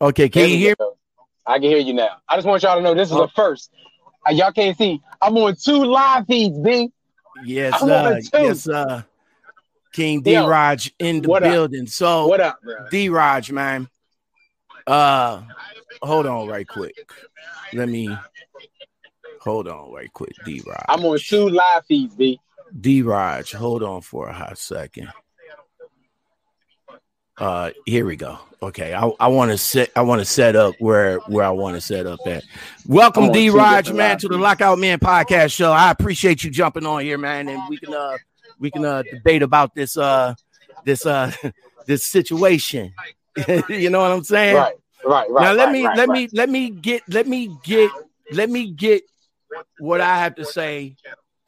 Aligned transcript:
Okay, 0.00 0.28
can 0.28 0.48
you 0.50 0.56
hear? 0.56 0.74
go. 0.76 0.96
I 1.46 1.54
can 1.54 1.62
hear 1.64 1.78
you 1.78 1.92
now. 1.92 2.18
I 2.28 2.36
just 2.36 2.46
want 2.46 2.62
y'all 2.62 2.76
to 2.76 2.82
know 2.82 2.94
this 2.94 3.10
is 3.10 3.16
Oh. 3.16 3.22
a 3.24 3.28
first. 3.28 3.72
Uh, 4.28 4.32
y'all 4.32 4.52
can't 4.52 4.76
see. 4.78 5.00
I'm 5.20 5.36
on 5.38 5.56
two 5.56 5.84
live 5.84 6.26
feeds, 6.26 6.56
B. 6.58 6.90
Yes, 7.44 7.82
I'm 7.82 7.90
uh, 7.90 7.94
on 7.94 8.22
two. 8.22 8.28
yes, 8.34 8.68
uh, 8.68 9.02
King 9.92 10.20
D 10.22 10.34
Yo, 10.34 10.46
Raj 10.46 10.92
in 11.00 11.22
the 11.22 11.28
what 11.28 11.42
up? 11.42 11.50
building. 11.50 11.86
So 11.88 12.28
What 12.28 12.40
up. 12.40 12.60
D 12.92 13.08
Raj, 13.08 13.50
man. 13.50 13.88
Uh, 14.86 15.42
hold 16.02 16.26
on, 16.26 16.48
right 16.48 16.66
quick. 16.66 17.10
Let 17.72 17.88
me 17.88 18.14
hold 19.40 19.68
on, 19.68 19.92
right 19.92 20.12
quick. 20.12 20.34
D 20.44 20.62
Raj. 20.66 20.84
I'm 20.88 21.04
on 21.04 21.18
two 21.18 21.48
live 21.48 21.86
feeds, 21.86 22.14
B. 22.14 22.40
D 22.78 23.02
Raj, 23.02 23.52
hold 23.52 23.82
on 23.82 24.00
for 24.00 24.28
a 24.28 24.32
hot 24.32 24.58
second. 24.58 25.12
Uh, 27.38 27.70
here 27.86 28.04
we 28.04 28.16
go. 28.16 28.38
Okay, 28.62 28.94
I, 28.94 29.10
I 29.18 29.28
want 29.28 29.50
to 29.50 29.58
set 29.58 29.90
I 29.96 30.02
want 30.02 30.20
to 30.20 30.24
set 30.24 30.54
up 30.54 30.74
where 30.78 31.18
where 31.20 31.44
I 31.44 31.50
want 31.50 31.74
to 31.74 31.80
set 31.80 32.06
up 32.06 32.20
at. 32.26 32.44
Welcome, 32.86 33.32
D 33.32 33.48
two 33.48 33.56
Raj, 33.56 33.92
man, 33.92 34.18
to 34.18 34.28
the 34.28 34.34
feeds. 34.34 34.42
Lockout 34.42 34.78
Man 34.78 34.98
podcast 34.98 35.52
show. 35.52 35.72
I 35.72 35.90
appreciate 35.90 36.44
you 36.44 36.50
jumping 36.50 36.86
on 36.86 37.02
here, 37.02 37.18
man, 37.18 37.48
and 37.48 37.60
we 37.68 37.78
can 37.78 37.94
uh 37.94 38.16
we 38.58 38.70
can 38.70 38.84
uh 38.84 39.02
debate 39.02 39.42
about 39.42 39.74
this 39.74 39.96
uh 39.96 40.34
this 40.84 41.04
uh 41.06 41.32
this 41.86 42.06
situation. 42.06 42.92
you 43.68 43.90
know 43.90 44.00
what 44.00 44.12
I'm 44.12 44.24
saying? 44.24 44.56
Right, 44.56 44.74
right, 45.04 45.30
right. 45.30 45.42
now 45.42 45.52
let 45.52 45.66
right, 45.66 45.72
me 45.72 45.86
right, 45.86 45.96
let 45.96 46.08
right. 46.08 46.14
me 46.14 46.28
let 46.32 46.48
me 46.48 46.70
get 46.70 47.02
let 47.08 47.26
me 47.26 47.56
get 47.64 47.90
let 48.32 48.50
me 48.50 48.70
get 48.70 49.02
what 49.78 50.00
I 50.00 50.18
have 50.18 50.36
to 50.36 50.44
say 50.44 50.96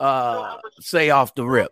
uh 0.00 0.56
say 0.80 1.10
off 1.10 1.34
the 1.34 1.44
rip. 1.44 1.70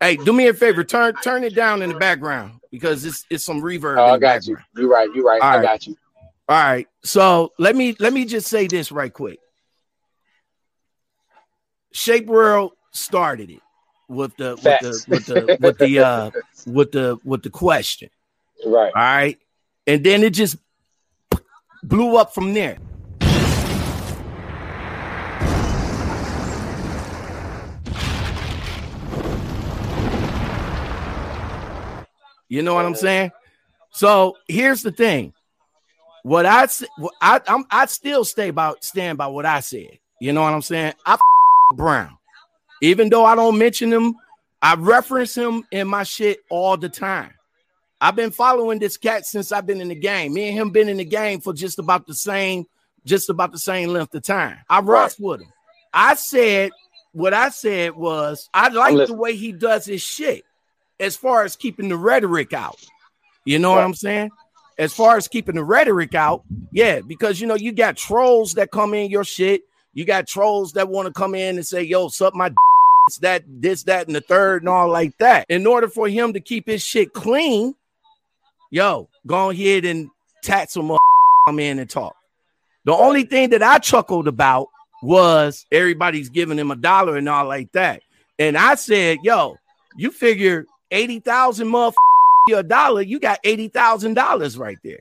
Hey, 0.00 0.16
do 0.16 0.32
me 0.32 0.48
a 0.48 0.54
favor, 0.54 0.82
turn 0.82 1.14
turn 1.16 1.44
it 1.44 1.54
down 1.54 1.82
in 1.82 1.90
the 1.90 1.98
background 1.98 2.60
because 2.70 3.04
it's 3.04 3.24
it's 3.30 3.44
some 3.44 3.60
reverb. 3.60 3.98
Oh, 3.98 4.14
I 4.14 4.18
got 4.18 4.46
you. 4.46 4.56
You 4.76 4.90
right. 4.90 5.08
You 5.14 5.26
right. 5.26 5.42
All 5.42 5.48
I 5.48 5.56
right. 5.56 5.62
got 5.62 5.86
you. 5.86 5.96
All 6.48 6.56
right. 6.56 6.88
So 7.04 7.52
let 7.58 7.76
me 7.76 7.94
let 7.98 8.12
me 8.12 8.24
just 8.24 8.48
say 8.48 8.66
this 8.66 8.90
right 8.90 9.12
quick. 9.12 9.38
Shape 11.92 12.26
World 12.26 12.72
started 12.92 13.50
it 13.50 13.60
with 14.08 14.36
the 14.36 14.56
with 14.56 14.80
the 14.80 15.04
with 15.08 15.26
the 15.26 15.56
with 15.60 15.78
the 15.78 15.98
uh 16.00 16.30
with 16.66 16.92
the 16.92 17.18
with 17.24 17.42
the 17.42 17.50
question. 17.50 18.10
Right. 18.64 18.92
All 18.94 19.02
right. 19.02 19.38
And 19.86 20.04
then 20.04 20.22
it 20.22 20.30
just 20.30 20.56
blew 21.82 22.16
up 22.16 22.34
from 22.34 22.54
there. 22.54 22.78
You 32.48 32.62
know 32.62 32.74
what 32.74 32.84
I'm 32.84 32.96
saying? 32.96 33.30
So 33.92 34.36
here's 34.48 34.82
the 34.82 34.90
thing. 34.90 35.32
What 36.24 36.46
I 36.46 36.66
what 36.98 37.14
I 37.22 37.40
I'm, 37.46 37.64
I 37.70 37.86
still 37.86 38.24
stay 38.24 38.50
by 38.50 38.74
stand 38.80 39.18
by 39.18 39.28
what 39.28 39.46
I 39.46 39.60
said. 39.60 39.98
You 40.20 40.32
know 40.32 40.42
what 40.42 40.52
I'm 40.52 40.62
saying? 40.62 40.94
I 41.06 41.14
f- 41.14 41.20
Brown, 41.74 42.18
even 42.82 43.08
though 43.08 43.24
I 43.24 43.36
don't 43.36 43.56
mention 43.56 43.92
him, 43.92 44.16
I 44.60 44.74
reference 44.74 45.34
him 45.34 45.64
in 45.70 45.88
my 45.88 46.02
shit 46.02 46.40
all 46.50 46.76
the 46.76 46.88
time. 46.88 47.32
I've 48.00 48.16
been 48.16 48.30
following 48.30 48.78
this 48.78 48.96
cat 48.96 49.26
since 49.26 49.52
I've 49.52 49.66
been 49.66 49.80
in 49.80 49.88
the 49.88 49.94
game. 49.94 50.32
Me 50.32 50.48
and 50.48 50.58
him 50.58 50.70
been 50.70 50.88
in 50.88 50.96
the 50.96 51.04
game 51.04 51.40
for 51.40 51.52
just 51.52 51.78
about 51.78 52.06
the 52.06 52.14
same, 52.14 52.64
just 53.04 53.28
about 53.28 53.52
the 53.52 53.58
same 53.58 53.90
length 53.90 54.14
of 54.14 54.22
time. 54.22 54.56
I 54.68 54.80
rocked 54.80 55.16
with 55.18 55.42
him. 55.42 55.52
I 55.92 56.14
said 56.14 56.70
what 57.12 57.34
I 57.34 57.48
said 57.48 57.94
was 57.96 58.48
I 58.54 58.68
like 58.68 59.06
the 59.06 59.14
way 59.14 59.36
he 59.36 59.52
does 59.52 59.84
his 59.84 60.02
shit 60.02 60.44
as 60.98 61.16
far 61.16 61.44
as 61.44 61.56
keeping 61.56 61.88
the 61.88 61.96
rhetoric 61.96 62.52
out. 62.52 62.78
You 63.44 63.58
know 63.58 63.70
what 63.70 63.84
I'm 63.84 63.94
saying? 63.94 64.30
As 64.78 64.92
far 64.92 65.16
as 65.16 65.28
keeping 65.28 65.56
the 65.56 65.64
rhetoric 65.64 66.14
out, 66.14 66.44
yeah, 66.72 67.00
because 67.00 67.40
you 67.40 67.46
know 67.46 67.56
you 67.56 67.72
got 67.72 67.96
trolls 67.96 68.54
that 68.54 68.70
come 68.70 68.94
in 68.94 69.10
your 69.10 69.24
shit. 69.24 69.62
You 69.92 70.04
got 70.04 70.26
trolls 70.26 70.72
that 70.74 70.88
want 70.88 71.06
to 71.06 71.12
come 71.12 71.34
in 71.34 71.56
and 71.56 71.66
say, 71.66 71.82
"Yo, 71.82 72.08
suck 72.08 72.34
my." 72.34 72.52
It's 73.08 73.18
that 73.18 73.42
this, 73.46 73.82
that, 73.84 74.06
and 74.06 74.14
the 74.14 74.20
third, 74.20 74.62
and 74.62 74.68
all 74.68 74.88
like 74.88 75.16
that. 75.18 75.46
In 75.48 75.66
order 75.66 75.88
for 75.88 76.08
him 76.08 76.32
to 76.32 76.40
keep 76.40 76.66
his 76.66 76.82
shit 76.82 77.12
clean, 77.12 77.74
yo, 78.70 79.08
go 79.26 79.50
ahead 79.50 79.84
and 79.84 80.10
tat 80.42 80.70
some 80.70 80.96
come 81.46 81.58
in 81.58 81.78
and 81.78 81.88
talk. 81.90 82.14
The 82.84 82.92
only 82.92 83.24
thing 83.24 83.50
that 83.50 83.62
I 83.62 83.78
chuckled 83.78 84.28
about 84.28 84.68
was 85.02 85.66
everybody's 85.70 86.28
giving 86.28 86.58
him 86.58 86.70
a 86.70 86.76
dollar 86.76 87.16
and 87.16 87.28
all 87.28 87.46
like 87.46 87.72
that. 87.72 88.02
And 88.38 88.56
I 88.56 88.74
said, 88.74 89.18
yo, 89.22 89.56
you 89.96 90.10
figure 90.10 90.66
80,000 90.90 91.66
motherfuckers 91.68 91.94
a 92.54 92.62
dollar, 92.62 93.02
you 93.02 93.20
got 93.20 93.42
$80,000 93.42 94.58
right 94.58 94.78
there. 94.82 95.00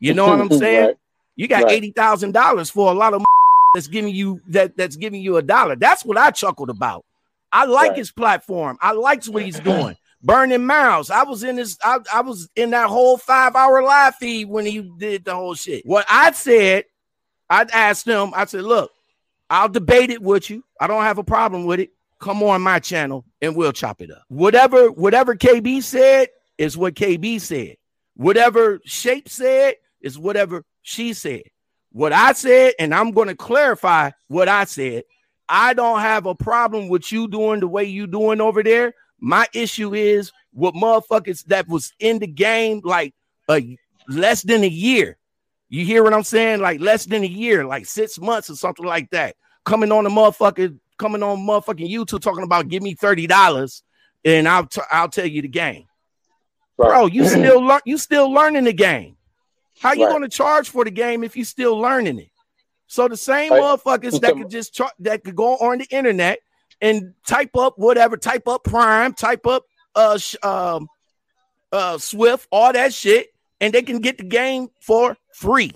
You 0.00 0.12
know 0.12 0.26
what 0.28 0.40
I'm 0.40 0.50
saying? 0.50 0.86
Right. 0.86 0.96
You 1.36 1.48
got 1.48 1.64
Right. 1.64 1.72
eighty 1.72 1.90
thousand 1.90 2.32
dollars 2.32 2.70
for 2.70 2.90
a 2.92 2.94
lot 2.94 3.14
of 3.14 3.24
that's 3.74 3.88
giving 3.88 4.14
you 4.14 4.40
that 4.48 4.76
that's 4.76 4.96
giving 4.96 5.20
you 5.22 5.36
a 5.38 5.42
dollar. 5.42 5.76
That's 5.76 6.04
what 6.04 6.16
I 6.18 6.30
chuckled 6.30 6.70
about. 6.70 7.04
I 7.50 7.64
like 7.64 7.90
Right. 7.90 7.98
his 7.98 8.12
platform. 8.12 8.76
I 8.82 8.92
liked 8.92 9.26
what 9.28 9.42
he's 9.42 9.58
doing. 9.60 9.96
Burning 10.24 10.64
miles. 10.64 11.10
I 11.10 11.22
was 11.24 11.44
in 11.44 11.56
this. 11.56 11.76
I, 11.84 11.98
I 12.12 12.22
was 12.22 12.48
in 12.56 12.70
that 12.70 12.88
whole 12.88 13.18
five 13.18 13.54
hour 13.54 13.82
live 13.82 14.14
feed 14.16 14.48
when 14.48 14.64
he 14.64 14.80
did 14.98 15.24
the 15.24 15.34
whole 15.34 15.54
shit. 15.54 15.84
What 15.84 16.06
I 16.08 16.32
said, 16.32 16.84
I 17.50 17.66
asked 17.70 18.06
him. 18.06 18.32
I 18.34 18.46
said, 18.46 18.62
"Look, 18.62 18.90
I'll 19.50 19.68
debate 19.68 20.10
it 20.10 20.22
with 20.22 20.48
you. 20.50 20.64
I 20.80 20.86
don't 20.86 21.02
have 21.02 21.18
a 21.18 21.24
problem 21.24 21.64
with 21.64 21.80
it. 21.80 21.90
Come 22.20 22.42
on 22.42 22.62
my 22.62 22.78
channel 22.78 23.24
and 23.42 23.54
we'll 23.54 23.72
chop 23.72 24.00
it 24.00 24.10
up. 24.10 24.22
Whatever 24.28 24.90
whatever 24.90 25.36
KB 25.36 25.82
said 25.82 26.28
is 26.56 26.76
what 26.76 26.94
KB 26.94 27.40
said. 27.40 27.76
Whatever 28.16 28.80
Shape 28.84 29.28
said 29.28 29.74
is 30.00 30.18
whatever 30.18 30.64
she 30.82 31.12
said. 31.12 31.42
What 31.92 32.12
I 32.12 32.32
said, 32.32 32.74
and 32.78 32.94
I'm 32.94 33.12
going 33.12 33.28
to 33.28 33.36
clarify 33.36 34.10
what 34.28 34.48
I 34.48 34.64
said. 34.64 35.04
I 35.48 35.74
don't 35.74 36.00
have 36.00 36.26
a 36.26 36.34
problem 36.34 36.88
with 36.88 37.12
you 37.12 37.28
doing 37.28 37.60
the 37.60 37.68
way 37.68 37.84
you 37.84 38.06
doing 38.06 38.40
over 38.40 38.62
there. 38.62 38.94
My 39.24 39.46
issue 39.54 39.94
is 39.94 40.30
what 40.52 40.74
motherfuckers 40.74 41.44
that 41.46 41.66
was 41.66 41.94
in 41.98 42.18
the 42.18 42.26
game 42.26 42.82
like 42.84 43.14
a 43.48 43.78
less 44.06 44.42
than 44.42 44.62
a 44.64 44.68
year. 44.68 45.16
You 45.70 45.82
hear 45.86 46.02
what 46.04 46.12
I'm 46.12 46.22
saying? 46.24 46.60
Like 46.60 46.78
less 46.80 47.06
than 47.06 47.22
a 47.22 47.26
year, 47.26 47.64
like 47.64 47.86
six 47.86 48.18
months 48.20 48.50
or 48.50 48.54
something 48.56 48.84
like 48.84 49.08
that. 49.12 49.34
Coming 49.64 49.90
on 49.92 50.04
the 50.04 50.10
motherfucker, 50.10 50.78
coming 50.98 51.22
on 51.22 51.38
motherfucking 51.38 51.90
YouTube 51.90 52.20
talking 52.20 52.44
about 52.44 52.68
give 52.68 52.82
me 52.82 52.92
thirty 52.94 53.26
dollars 53.26 53.82
and 54.26 54.46
I'll 54.46 54.66
t- 54.66 54.82
I'll 54.90 55.08
tell 55.08 55.24
you 55.26 55.40
the 55.40 55.48
game, 55.48 55.86
Right. 56.76 56.88
bro. 56.90 57.06
You 57.06 57.26
still 57.28 57.62
learn, 57.62 57.80
you 57.86 57.96
still 57.96 58.30
learning 58.30 58.64
the 58.64 58.74
game. 58.74 59.16
How 59.80 59.94
you 59.94 60.04
Right. 60.04 60.10
going 60.10 60.22
to 60.22 60.28
charge 60.28 60.68
for 60.68 60.84
the 60.84 60.90
game 60.90 61.24
if 61.24 61.34
you 61.34 61.44
still 61.46 61.78
learning 61.78 62.18
it? 62.18 62.28
So 62.88 63.08
the 63.08 63.16
same 63.16 63.52
Right. 63.52 63.62
motherfuckers 63.62 64.20
that 64.20 64.34
could 64.34 64.50
just 64.50 64.74
char- 64.74 64.92
that 64.98 65.24
could 65.24 65.34
go 65.34 65.56
on 65.56 65.78
the 65.78 65.86
internet 65.86 66.40
and 66.80 67.14
type 67.26 67.56
up 67.56 67.74
whatever, 67.78 68.16
type 68.16 68.46
up 68.48 68.64
Prime, 68.64 69.12
type 69.14 69.46
up 69.46 69.64
uh 69.94 70.18
um 70.42 70.88
uh 71.72 71.98
Swift, 71.98 72.48
all 72.50 72.72
that 72.72 72.92
shit, 72.94 73.28
and 73.60 73.72
they 73.72 73.82
can 73.82 74.00
get 74.00 74.18
the 74.18 74.24
game 74.24 74.68
for 74.80 75.16
free. 75.34 75.72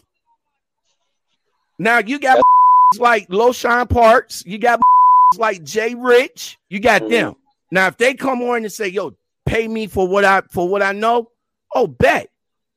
Now 1.78 1.98
you 1.98 2.18
got 2.18 2.40
like 2.98 3.28
Loshan 3.28 3.88
Parks, 3.88 4.42
you 4.46 4.58
got 4.58 4.80
like 5.38 5.62
Jay 5.62 5.94
Rich, 5.94 6.58
you 6.68 6.80
got 6.80 7.02
Mhm. 7.02 7.10
them. 7.10 7.34
Now 7.70 7.86
if 7.88 7.96
they 7.96 8.14
come 8.14 8.42
on 8.42 8.58
and 8.58 8.72
say, 8.72 8.88
"Yo, 8.88 9.14
pay 9.46 9.68
me 9.68 9.86
for 9.86 10.08
what 10.08 10.24
I 10.24 10.42
for 10.50 10.68
what 10.68 10.82
I 10.82 10.92
know," 10.92 11.30
oh 11.74 11.86
bet, 11.86 12.28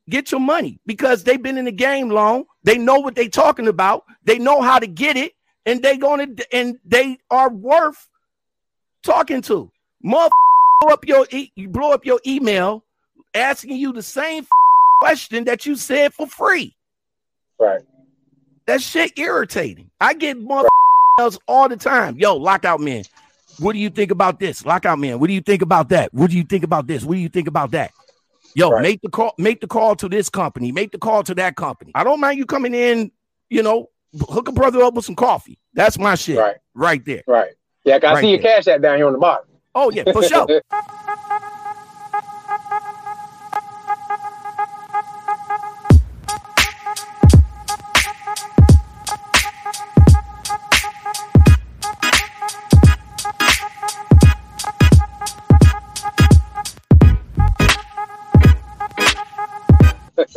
get 0.10 0.32
your 0.32 0.42
money 0.42 0.80
because 0.86 1.24
they've 1.24 1.42
been 1.42 1.58
in 1.58 1.66
the 1.66 1.72
game 1.72 2.10
long. 2.10 2.46
They 2.64 2.78
know 2.78 3.00
what 3.00 3.16
they're 3.16 3.30
talking 3.30 3.68
about. 3.68 4.04
They 4.26 4.38
know 4.38 4.62
how 4.62 4.80
to 4.80 4.88
get 4.88 5.18
it, 5.18 5.32
and 5.66 5.82
they 5.82 5.98
gonna 5.98 6.28
and 6.52 6.78
they 6.86 7.18
are 7.30 7.50
worth 7.50 8.08
talking 9.04 9.42
to. 9.44 9.70
Mother 10.04 10.32
blow 10.80 10.94
up 10.94 11.08
your 11.08 11.26
e- 11.32 11.52
you 11.56 11.70
blow 11.70 11.92
up 11.92 12.06
your 12.06 12.20
email 12.26 12.84
asking 13.34 13.76
you 13.78 13.94
the 13.94 14.02
same 14.04 14.46
question 15.00 15.46
that 15.46 15.66
you 15.66 15.76
said 15.76 16.14
for 16.14 16.28
free. 16.28 16.76
Right. 17.60 17.82
That 18.68 18.82
shit 18.82 19.18
irritating. 19.18 19.90
I 20.00 20.14
get 20.14 20.40
mother 20.40 20.70
emails 21.20 21.38
all 21.48 21.70
the 21.70 21.78
time. 21.78 22.18
Yo, 22.18 22.36
lockout 22.36 22.80
man. 22.80 23.04
What 23.60 23.74
do 23.74 23.80
you 23.80 23.90
think 23.90 24.12
about 24.12 24.40
this? 24.40 24.66
Lockout 24.66 24.98
man. 25.00 25.20
What 25.20 25.28
do 25.28 25.34
you 25.34 25.42
think 25.42 25.62
about 25.62 25.90
that? 25.90 26.14
What 26.14 26.30
do 26.32 26.38
you 26.38 26.44
think 26.44 26.64
about 26.64 26.88
this? 26.88 27.04
What 27.04 27.16
do 27.16 27.20
you 27.20 27.30
think 27.30 27.48
about 27.48 27.72
that? 27.72 27.92
Yo, 28.56 28.70
Right. 28.70 28.82
make 28.82 29.02
the 29.02 29.10
call, 29.10 29.34
make 29.38 29.62
the 29.62 29.68
call 29.68 29.96
to 29.96 30.10
this 30.10 30.30
company, 30.30 30.72
make 30.72 30.92
the 30.92 30.98
call 30.98 31.24
to 31.24 31.36
that 31.36 31.56
company. 31.56 31.92
I 31.96 32.04
don't 32.04 32.20
mind 32.20 32.38
you 32.38 32.46
coming 32.46 32.74
in, 32.74 33.12
you 33.50 33.62
know, 33.64 33.90
hook 34.30 34.48
a 34.48 34.52
brother 34.52 34.82
up 34.84 34.94
with 34.94 35.06
some 35.06 35.16
coffee. 35.16 35.58
That's 35.74 35.98
my 35.98 36.16
shit 36.16 36.38
Right. 36.38 36.56
right 36.74 37.04
there. 37.06 37.24
Right. 37.28 37.52
Yeah, 37.84 37.96
I 37.96 38.00
can 38.00 38.14
right 38.14 38.22
see 38.22 38.30
your 38.30 38.40
cash 38.40 38.68
app 38.68 38.82
down 38.82 38.98
here 38.98 39.08
on 39.08 39.14
the 39.14 39.20
bottom. 39.20 39.46
Oh 39.74 39.90
yeah, 39.90 40.04
for 40.12 40.22
sure. 40.22 40.46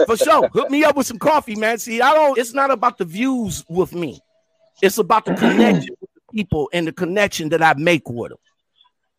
for 0.07 0.17
sure. 0.17 0.49
Hook 0.49 0.71
me 0.71 0.85
up 0.85 0.97
with 0.97 1.07
some 1.07 1.19
coffee, 1.19 1.57
man. 1.57 1.79
See, 1.79 2.01
I 2.01 2.15
don't. 2.15 2.39
It's 2.39 2.55
not 2.55 2.71
about 2.71 2.97
the 2.97 3.05
views 3.05 3.67
with 3.69 3.93
me. 3.93 4.19
It's 4.81 4.97
about 4.97 5.27
the 5.27 5.35
connection 5.35 5.95
people 6.35 6.69
and 6.73 6.87
the 6.87 6.93
connection 6.93 7.49
that 7.51 7.63
I 7.63 7.75
make 7.75 8.09
with 8.09 8.31
them. 8.31 8.39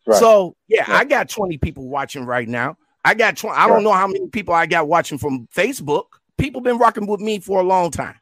Right. 0.06 0.18
So 0.18 0.56
yeah, 0.68 0.84
I 0.86 1.04
got 1.04 1.28
20 1.28 1.58
people 1.58 1.88
watching 1.88 2.24
right 2.24 2.48
now. 2.48 2.76
I 3.04 3.14
got 3.14 3.36
20. 3.36 3.56
I 3.56 3.66
don't 3.68 3.84
know 3.84 3.92
how 3.92 4.06
many 4.06 4.28
people 4.28 4.54
I 4.54 4.66
got 4.66 4.88
watching 4.88 5.18
from 5.18 5.48
Facebook. 5.54 6.04
People 6.38 6.60
been 6.60 6.78
rocking 6.78 7.06
with 7.06 7.20
me 7.20 7.38
for 7.40 7.60
a 7.60 7.64
long 7.64 7.90
time. 7.90 8.16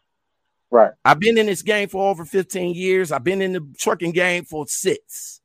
right. 0.70 0.92
I've 1.04 1.18
been 1.20 1.36
in 1.38 1.46
this 1.46 1.62
game 1.62 1.88
for 1.88 2.08
over 2.10 2.24
15 2.24 2.74
years. 2.74 3.12
I've 3.12 3.24
been 3.24 3.42
in 3.42 3.52
the 3.52 3.66
trucking 3.78 4.12
game 4.12 4.44
for 4.44 4.66
six. 4.66 5.40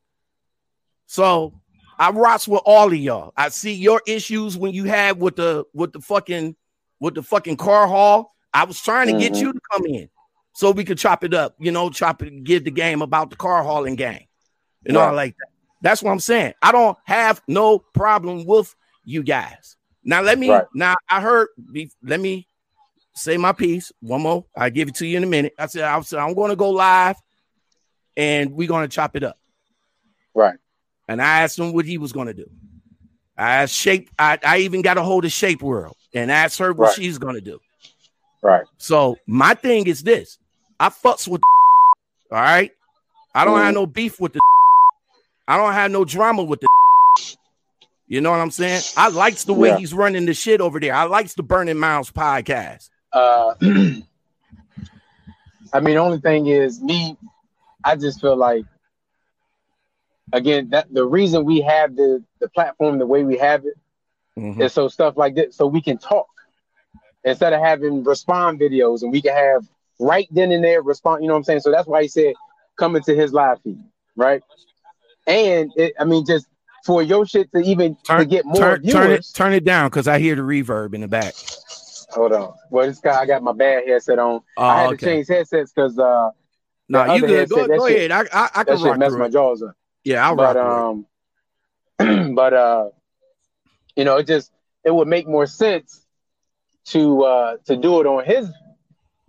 So 1.08 1.54
I 1.98 2.12
rocks 2.12 2.48
with 2.48 2.62
all 2.66 2.88
of 2.88 2.96
y'all. 2.98 3.34
I 3.36 3.50
see 3.50 3.74
your 3.74 4.02
issues 4.08 4.58
when 4.58 4.74
you 4.74 4.86
have 4.86 5.18
with 5.18 5.36
the 5.36 5.66
with 5.74 5.94
the 5.94 6.02
fucking 6.02 6.56
with 7.00 7.16
the 7.16 7.24
fucking 7.24 7.58
car 7.58 7.88
haul. 7.88 8.34
I 8.54 8.64
was 8.66 8.80
trying 8.82 9.08
to 9.08 9.20
get 9.20 9.34
Mhm. 9.34 9.42
you 9.42 9.54
to 9.54 9.60
come 9.72 9.86
in 9.86 10.10
so 10.60 10.72
we 10.72 10.84
could 10.84 10.98
chop 10.98 11.24
it 11.24 11.34
up, 11.34 11.56
you 11.58 11.72
know, 11.72 11.90
chop 11.90 12.22
it, 12.22 12.44
give 12.44 12.66
the 12.66 12.72
game 12.72 13.02
about 13.02 13.30
the 13.30 13.36
car 13.38 13.64
hauling 13.64 13.96
game 13.96 14.26
and 14.86 14.98
all 14.98 15.08
Right. 15.08 15.16
like 15.16 15.36
that. 15.38 15.48
That's 15.82 16.04
what 16.04 16.12
I'm 16.12 16.20
saying. 16.20 16.54
I 16.62 16.74
don't 16.74 16.98
have 17.06 17.42
no 17.48 17.80
problem 17.80 18.46
with 18.46 18.76
you 19.06 19.24
guys. 19.24 19.78
Now 20.04 20.22
let 20.22 20.38
me 20.38 20.50
Right. 20.50 20.66
now 20.74 20.96
I 21.10 21.22
heard 21.22 21.48
be- 21.72 21.94
let 22.04 22.20
me 22.20 22.46
say 23.16 23.38
my 23.38 23.54
piece. 23.54 23.94
One 24.02 24.22
more. 24.24 24.44
I 24.54 24.70
give 24.70 24.90
it 24.90 24.96
to 24.96 25.08
you 25.08 25.16
in 25.16 25.24
a 25.24 25.28
minute. 25.28 25.54
I 25.58 25.68
said 25.68 25.84
I 25.84 26.02
said 26.02 26.20
I'm 26.20 26.34
going 26.34 26.50
to 26.50 26.58
go 26.58 26.72
live 26.72 27.16
and 28.18 28.52
we're 28.52 28.68
going 28.68 28.84
to 28.88 28.94
chop 28.94 29.16
it 29.16 29.24
up. 29.24 29.38
Right. 30.34 30.58
And 31.08 31.22
I 31.22 31.40
asked 31.44 31.58
him 31.58 31.72
what 31.72 31.86
he 31.86 31.98
was 31.98 32.12
going 32.12 32.28
to 32.28 32.34
do. 32.34 32.50
I 33.38 33.64
asked 33.64 33.76
Shape. 33.76 34.10
I, 34.20 34.38
I 34.44 34.58
even 34.58 34.82
got 34.82 34.98
a 34.98 35.04
hold 35.04 35.24
of 35.24 35.32
Shape 35.32 35.62
World 35.62 35.96
and 36.14 36.30
asked 36.30 36.60
her 36.60 36.74
what 36.74 36.88
Right. 36.88 36.96
she's 36.98 37.18
going 37.18 37.36
to 37.36 37.42
do. 37.42 37.62
Right. 38.42 38.66
So 38.78 39.16
my 39.26 39.54
thing 39.54 39.88
is 39.88 40.04
this: 40.04 40.38
I 40.80 40.90
fucks 40.90 41.28
with. 41.28 41.42
all 42.32 42.38
right, 42.40 42.72
I 43.36 43.46
don't 43.46 43.60
have 43.60 43.74
no 43.74 43.86
beef 43.86 44.20
with 44.20 44.34
the. 44.34 44.40
I 45.48 45.58
don't 45.58 45.74
have 45.74 45.92
no 45.92 46.06
drama 46.06 46.44
with 46.44 46.62
the. 46.62 46.68
You 48.08 48.22
know 48.22 48.32
what 48.32 48.40
I'm 48.40 48.52
saying? 48.52 48.82
I 48.98 49.10
likes 49.10 49.44
the 49.44 49.54
way 49.54 49.70
Yeah. 49.70 49.78
he's 49.78 49.94
running 49.94 50.26
the 50.26 50.34
shit 50.34 50.62
over 50.62 50.80
there. 50.80 50.94
I 50.96 51.04
likes 51.04 51.36
the 51.36 51.44
Burning 51.44 51.78
Miles 51.78 52.10
podcast. 52.12 52.90
Uh, 53.14 53.54
I 53.62 54.02
mean, 55.82 55.96
the 55.96 55.98
only 55.98 56.20
thing 56.20 56.48
is 56.48 56.82
me. 56.82 57.18
I 57.84 57.96
just 57.96 58.20
feel 58.20 58.36
like, 58.36 58.66
again, 60.34 60.70
that 60.72 60.92
the 60.94 61.06
reason 61.06 61.46
we 61.46 61.62
have 61.62 61.96
the 61.96 62.24
the 62.40 62.50
platform 62.50 62.98
the 63.00 63.06
way 63.06 63.24
we 63.24 63.38
have 63.38 63.66
it 63.66 63.76
Mhm. 64.38 64.62
is 64.62 64.74
so 64.74 64.88
stuff 64.88 65.18
like 65.18 65.36
this, 65.36 65.56
so 65.56 65.68
we 65.68 65.82
can 65.82 65.98
talk 65.98 66.28
instead 67.24 67.54
of 67.54 67.62
having 67.62 68.04
respond 68.04 68.60
videos, 68.60 69.02
and 69.04 69.12
we 69.12 69.22
can 69.22 69.36
have 69.36 69.66
right 70.00 70.28
then 70.32 70.52
and 70.52 70.64
there 70.64 70.82
respond. 70.82 71.24
You 71.24 71.28
know 71.28 71.34
what 71.36 71.40
I'm 71.40 71.44
saying? 71.44 71.60
So 71.62 71.72
that's 71.72 71.88
why 71.88 72.02
he 72.02 72.08
said 72.08 72.34
coming 72.78 73.02
to 73.04 73.16
his 73.16 73.34
live 73.34 73.62
feed, 73.62 73.84
right? 74.16 74.42
And 75.28 75.72
it, 75.76 75.94
I 76.00 76.06
mean, 76.06 76.26
just 76.26 76.48
for 76.86 77.04
your 77.04 77.26
shit 77.26 77.52
to 77.52 77.60
even 77.60 77.96
to 77.96 78.02
Turn, 78.06 78.28
get 78.28 78.46
more 78.46 78.62
turn, 78.62 78.82
viewers. 78.82 78.94
turn 78.94 79.12
it, 79.12 79.26
turn 79.34 79.54
it 79.54 79.64
down 79.66 79.90
because 79.90 80.08
I 80.08 80.20
hear 80.20 80.36
the 80.36 80.42
reverb 80.42 80.94
in 80.94 81.02
the 81.02 81.08
back. 81.08 81.34
Hold 82.12 82.34
on. 82.34 82.54
Well, 82.72 82.88
this 82.88 83.00
guy, 83.00 83.22
I 83.22 83.26
got 83.26 83.44
my 83.44 83.52
bad 83.54 83.84
headset 83.88 84.18
on. 84.18 84.42
Oh, 84.58 84.64
I 84.64 84.82
had 84.82 84.90
to 84.92 85.06
change 85.06 85.28
headsets 85.28 85.72
because 85.72 86.00
uh, 86.00 86.32
No, 86.88 87.06
the 87.06 87.14
you 87.16 87.22
good. 87.22 87.50
Go, 87.50 87.56
headset, 87.58 87.68
that 87.68 87.78
go 87.78 87.88
shit- 87.88 88.12
ahead. 88.12 88.12
I, 88.12 88.20
I, 88.22 88.50
I 88.56 88.64
that 88.64 88.66
can 88.66 88.78
shit 88.78 88.88
rock 88.88 88.98
messed 88.98 89.18
my 89.18 89.30
jaws 89.30 89.62
up. 89.62 89.76
Yeah, 90.04 90.26
I'll 90.28 90.36
but 90.36 90.56
rock 90.56 91.06
um, 92.00 92.34
but 92.36 92.54
uh, 92.54 92.90
you 93.96 94.06
know, 94.06 94.18
it 94.18 94.26
just 94.28 94.52
it 94.84 94.92
would 94.96 95.08
make 95.08 95.28
more 95.28 95.46
sense 95.46 96.04
to 96.86 97.22
uh 97.24 97.58
to 97.66 97.76
do 97.76 98.00
it 98.02 98.08
on 98.08 98.24
his 98.26 98.50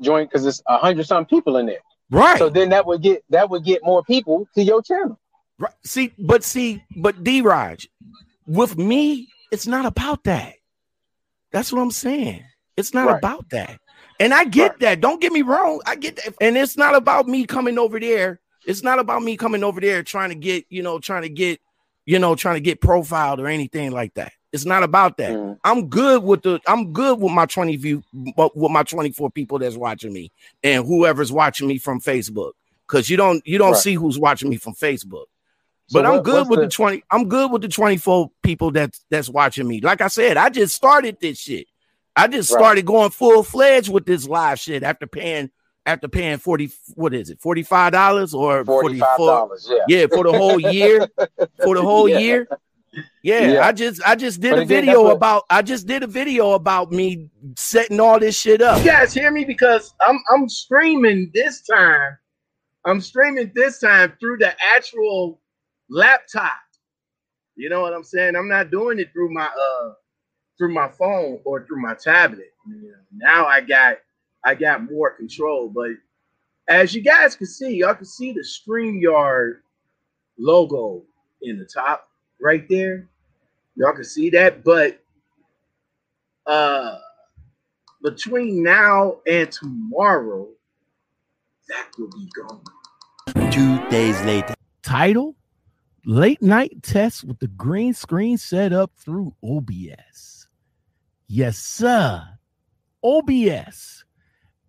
joint 0.00 0.30
because 0.30 0.46
it's 0.46 0.62
a 0.66 0.78
hundred 0.78 1.06
some 1.06 1.26
people 1.26 1.56
in 1.56 1.66
there. 1.66 1.78
Right. 2.10 2.38
So 2.38 2.48
then 2.48 2.70
that 2.70 2.86
would 2.86 3.02
get 3.02 3.22
that 3.30 3.48
would 3.50 3.64
get 3.64 3.84
more 3.84 4.02
people 4.02 4.48
to 4.54 4.62
your 4.62 4.82
channel. 4.82 5.18
Right. 5.58 5.72
See, 5.84 6.12
but 6.18 6.42
see, 6.42 6.82
but 6.96 7.22
D 7.22 7.40
Raj, 7.42 7.88
with 8.46 8.76
me, 8.78 9.28
it's 9.52 9.66
not 9.66 9.86
about 9.86 10.24
that. 10.24 10.54
That's 11.52 11.72
what 11.72 11.82
I'm 11.82 11.90
saying. 11.90 12.44
It's 12.76 12.94
not 12.94 13.08
Right. 13.08 13.18
about 13.18 13.50
that. 13.50 13.78
And 14.18 14.32
I 14.32 14.44
get 14.44 14.70
Right. 14.72 14.80
that. 14.80 15.00
Don't 15.00 15.20
get 15.20 15.32
me 15.32 15.42
wrong. 15.42 15.80
I 15.86 15.96
get 15.96 16.16
that. 16.16 16.34
And 16.40 16.56
it's 16.56 16.76
not 16.76 16.94
about 16.94 17.26
me 17.28 17.44
coming 17.44 17.78
over 17.78 17.98
there. 18.00 18.40
It's 18.66 18.82
not 18.82 18.98
about 18.98 19.22
me 19.22 19.36
coming 19.36 19.64
over 19.64 19.80
there 19.80 20.02
trying 20.02 20.28
to 20.30 20.34
get, 20.34 20.64
you 20.68 20.82
know, 20.82 20.98
trying 20.98 21.22
to 21.22 21.28
get, 21.28 21.60
you 22.06 22.18
know, 22.18 22.34
trying 22.34 22.54
to 22.56 22.60
get 22.60 22.80
profiled 22.80 23.40
or 23.40 23.46
anything 23.46 23.90
like 23.90 24.14
that. 24.14 24.32
It's 24.52 24.64
not 24.64 24.82
about 24.82 25.16
that. 25.18 25.30
Mm. 25.32 25.58
I'm 25.64 25.88
good 25.88 26.24
with 26.24 26.42
the 26.42 26.60
I'm 26.66 26.92
good 26.92 27.20
with 27.20 27.32
my 27.32 27.46
20 27.46 27.76
view 27.76 28.02
but 28.36 28.56
with 28.56 28.72
my 28.72 28.82
24 28.82 29.30
people 29.30 29.58
that's 29.60 29.76
watching 29.76 30.12
me 30.12 30.32
and 30.64 30.84
whoever's 30.84 31.30
watching 31.32 31.68
me 31.68 31.78
from 31.78 32.00
Facebook. 32.00 32.52
Cause 32.88 33.08
you 33.08 33.16
don't 33.16 33.46
you 33.46 33.58
don't 33.58 33.72
Right. 33.72 33.80
see 33.80 33.94
who's 33.94 34.18
watching 34.18 34.50
me 34.50 34.56
from 34.56 34.74
Facebook. 34.74 35.26
So 35.86 36.00
But 36.02 36.06
I'm 36.06 36.22
good 36.22 36.48
with 36.48 36.60
the, 36.60 36.68
20. 36.68 37.02
I'm 37.10 37.28
good 37.28 37.50
with 37.52 37.62
the 37.62 37.68
24 37.68 38.30
people 38.42 38.70
that's 38.72 39.04
that's 39.10 39.28
watching 39.28 39.68
me. 39.68 39.80
Like 39.80 40.00
I 40.00 40.08
said, 40.08 40.36
I 40.36 40.48
just 40.50 40.74
started 40.74 41.18
this 41.20 41.38
shit. 41.38 41.66
I 42.16 42.26
just 42.26 42.50
Right. 42.52 42.58
started 42.58 42.86
going 42.86 43.10
full 43.10 43.44
fledged 43.44 43.88
with 43.92 44.04
this 44.06 44.26
live 44.26 44.58
shit 44.58 44.82
after 44.82 45.06
paying 45.06 45.50
after 45.86 46.08
paying 46.08 46.38
40 46.38 46.70
what 46.94 47.14
is 47.14 47.30
it? 47.30 47.40
$45 47.40 48.34
or 48.34 48.64
forty 48.64 48.98
44 48.98 49.26
dollars. 49.28 49.68
Yeah. 49.70 49.84
yeah, 49.88 50.06
for 50.08 50.24
the 50.24 50.32
whole 50.32 50.58
year. 50.60 51.08
For 51.62 51.74
the 51.76 51.82
whole 51.90 52.08
Yeah. 52.08 52.18
year. 52.18 52.48
Yeah, 53.22 53.52
Yeah. 53.52 53.66
I 53.66 53.72
just 53.72 54.02
I 54.04 54.14
just 54.16 54.40
did 54.40 54.50
But 54.50 54.58
a 54.60 54.62
again, 54.62 54.80
video 54.84 55.02
what- 55.04 55.16
about 55.16 55.44
I 55.50 55.62
just 55.62 55.86
did 55.86 56.02
a 56.02 56.06
video 56.06 56.52
about 56.52 56.90
me 56.90 57.28
setting 57.56 58.00
all 58.00 58.18
this 58.18 58.38
shit 58.38 58.60
up. 58.62 58.78
You 58.78 58.90
guys 58.90 59.12
hear 59.14 59.30
me 59.30 59.44
because 59.44 59.94
I'm 60.00 60.18
I'm 60.32 60.48
streaming 60.48 61.30
this 61.34 61.62
time. 61.62 62.18
I'm 62.84 63.00
streaming 63.00 63.52
this 63.54 63.78
time 63.78 64.14
through 64.18 64.38
the 64.38 64.54
actual 64.74 65.40
laptop. 65.88 66.52
You 67.56 67.68
know 67.68 67.82
what 67.82 67.92
I'm 67.92 68.04
saying? 68.04 68.36
I'm 68.36 68.48
not 68.48 68.70
doing 68.70 68.98
it 68.98 69.12
through 69.12 69.32
my 69.32 69.46
uh 69.46 69.92
through 70.58 70.74
my 70.74 70.88
phone 70.88 71.40
or 71.44 71.66
through 71.66 71.80
my 71.82 71.94
tablet. 71.94 72.52
You 72.66 72.74
know, 72.90 72.94
now 73.12 73.46
I 73.46 73.60
got 73.60 73.98
I 74.44 74.54
got 74.54 74.90
more 74.90 75.10
control. 75.10 75.68
But 75.68 75.90
as 76.68 76.94
you 76.94 77.02
guys 77.02 77.36
can 77.36 77.46
see, 77.46 77.76
y'all 77.76 77.94
can 77.94 78.04
see 78.06 78.32
the 78.32 78.42
StreamYard 78.44 79.58
logo 80.38 81.04
in 81.42 81.58
the 81.58 81.64
top 81.66 82.06
right 82.40 82.68
there. 82.68 83.08
Y'all 83.76 83.92
can 83.92 84.04
see 84.04 84.30
that, 84.30 84.64
but 84.64 85.00
uh 86.46 86.98
between 88.02 88.62
now 88.62 89.16
and 89.26 89.50
tomorrow, 89.52 90.48
that 91.68 91.88
will 91.98 92.08
be 92.10 92.28
gone. 92.34 93.50
Two 93.50 93.88
days 93.90 94.20
later. 94.22 94.54
Title 94.82 95.36
Late 96.06 96.40
Night 96.40 96.82
Test 96.82 97.24
with 97.24 97.38
the 97.40 97.46
green 97.46 97.92
screen 97.92 98.38
set 98.38 98.72
up 98.72 98.90
through 98.96 99.34
OBS. 99.44 100.48
Yes, 101.28 101.58
sir. 101.58 102.26
OBS. 103.04 104.04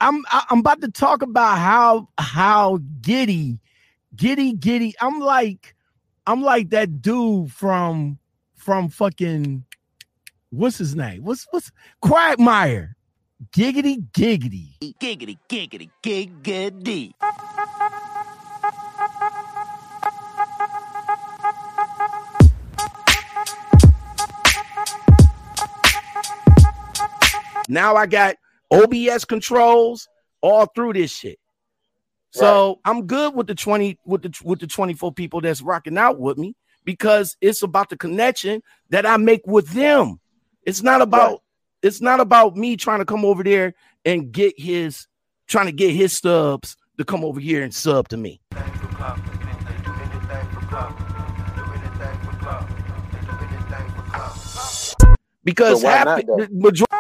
I'm 0.01 0.25
I- 0.29 0.45
I'm 0.49 0.59
about 0.59 0.81
to 0.81 0.89
talk 0.91 1.21
about 1.21 1.57
how 1.57 2.09
how 2.17 2.79
giddy, 3.01 3.59
giddy, 4.15 4.53
giddy. 4.53 4.93
I'm 4.99 5.19
like 5.19 5.75
I'm 6.27 6.41
like 6.43 6.69
that 6.69 7.01
dude 7.01 7.51
from 7.51 8.19
from 8.55 8.89
fucking 8.89 9.65
what's 10.51 10.77
his 10.77 10.95
name? 10.95 11.23
What's 11.23 11.47
what's 11.49 11.71
Quagmire? 12.01 12.95
Giggity 13.51 14.05
giggity. 14.11 14.77
Giggity, 14.99 15.39
giggity, 15.49 15.89
giggity. 16.03 17.13
Now 27.67 27.95
I 27.95 28.05
got 28.05 28.35
OBS 28.69 29.25
controls 29.25 30.07
all 30.41 30.67
through 30.75 30.93
this 30.93 31.11
shit. 31.11 31.39
So 32.31 32.79
I'm 32.85 33.05
good 33.07 33.35
with 33.35 33.47
the 33.47 33.55
20 33.55 33.99
with 34.05 34.21
the 34.23 34.33
with 34.43 34.59
the 34.59 34.67
24 34.67 35.11
people 35.13 35.41
that's 35.41 35.61
rocking 35.61 35.97
out 35.97 36.19
with 36.19 36.37
me 36.37 36.55
because 36.85 37.35
it's 37.41 37.61
about 37.61 37.89
the 37.89 37.97
connection 37.97 38.63
that 38.89 39.05
I 39.05 39.17
make 39.17 39.41
with 39.45 39.69
them. 39.69 40.19
It's 40.65 40.81
not 40.81 41.01
about 41.01 41.31
Right. 41.31 41.39
it's 41.83 42.01
not 42.01 42.19
about 42.19 42.55
me 42.55 42.77
trying 42.77 42.99
to 42.99 43.05
come 43.05 43.25
over 43.25 43.43
there 43.43 43.73
and 44.05 44.31
get 44.31 44.53
his 44.57 45.07
trying 45.47 45.65
to 45.65 45.71
get 45.73 45.91
his 45.91 46.13
subs 46.17 46.77
to 46.97 47.03
come 47.03 47.25
over 47.25 47.39
here 47.39 47.63
and 47.63 47.73
sub 47.73 48.07
to 48.09 48.17
me. 48.17 48.39
Because 55.43 55.81
So 55.81 55.87
why 55.87 55.93
half 55.93 56.05
not, 56.05 56.25
the 56.25 56.47
majority 56.51 56.95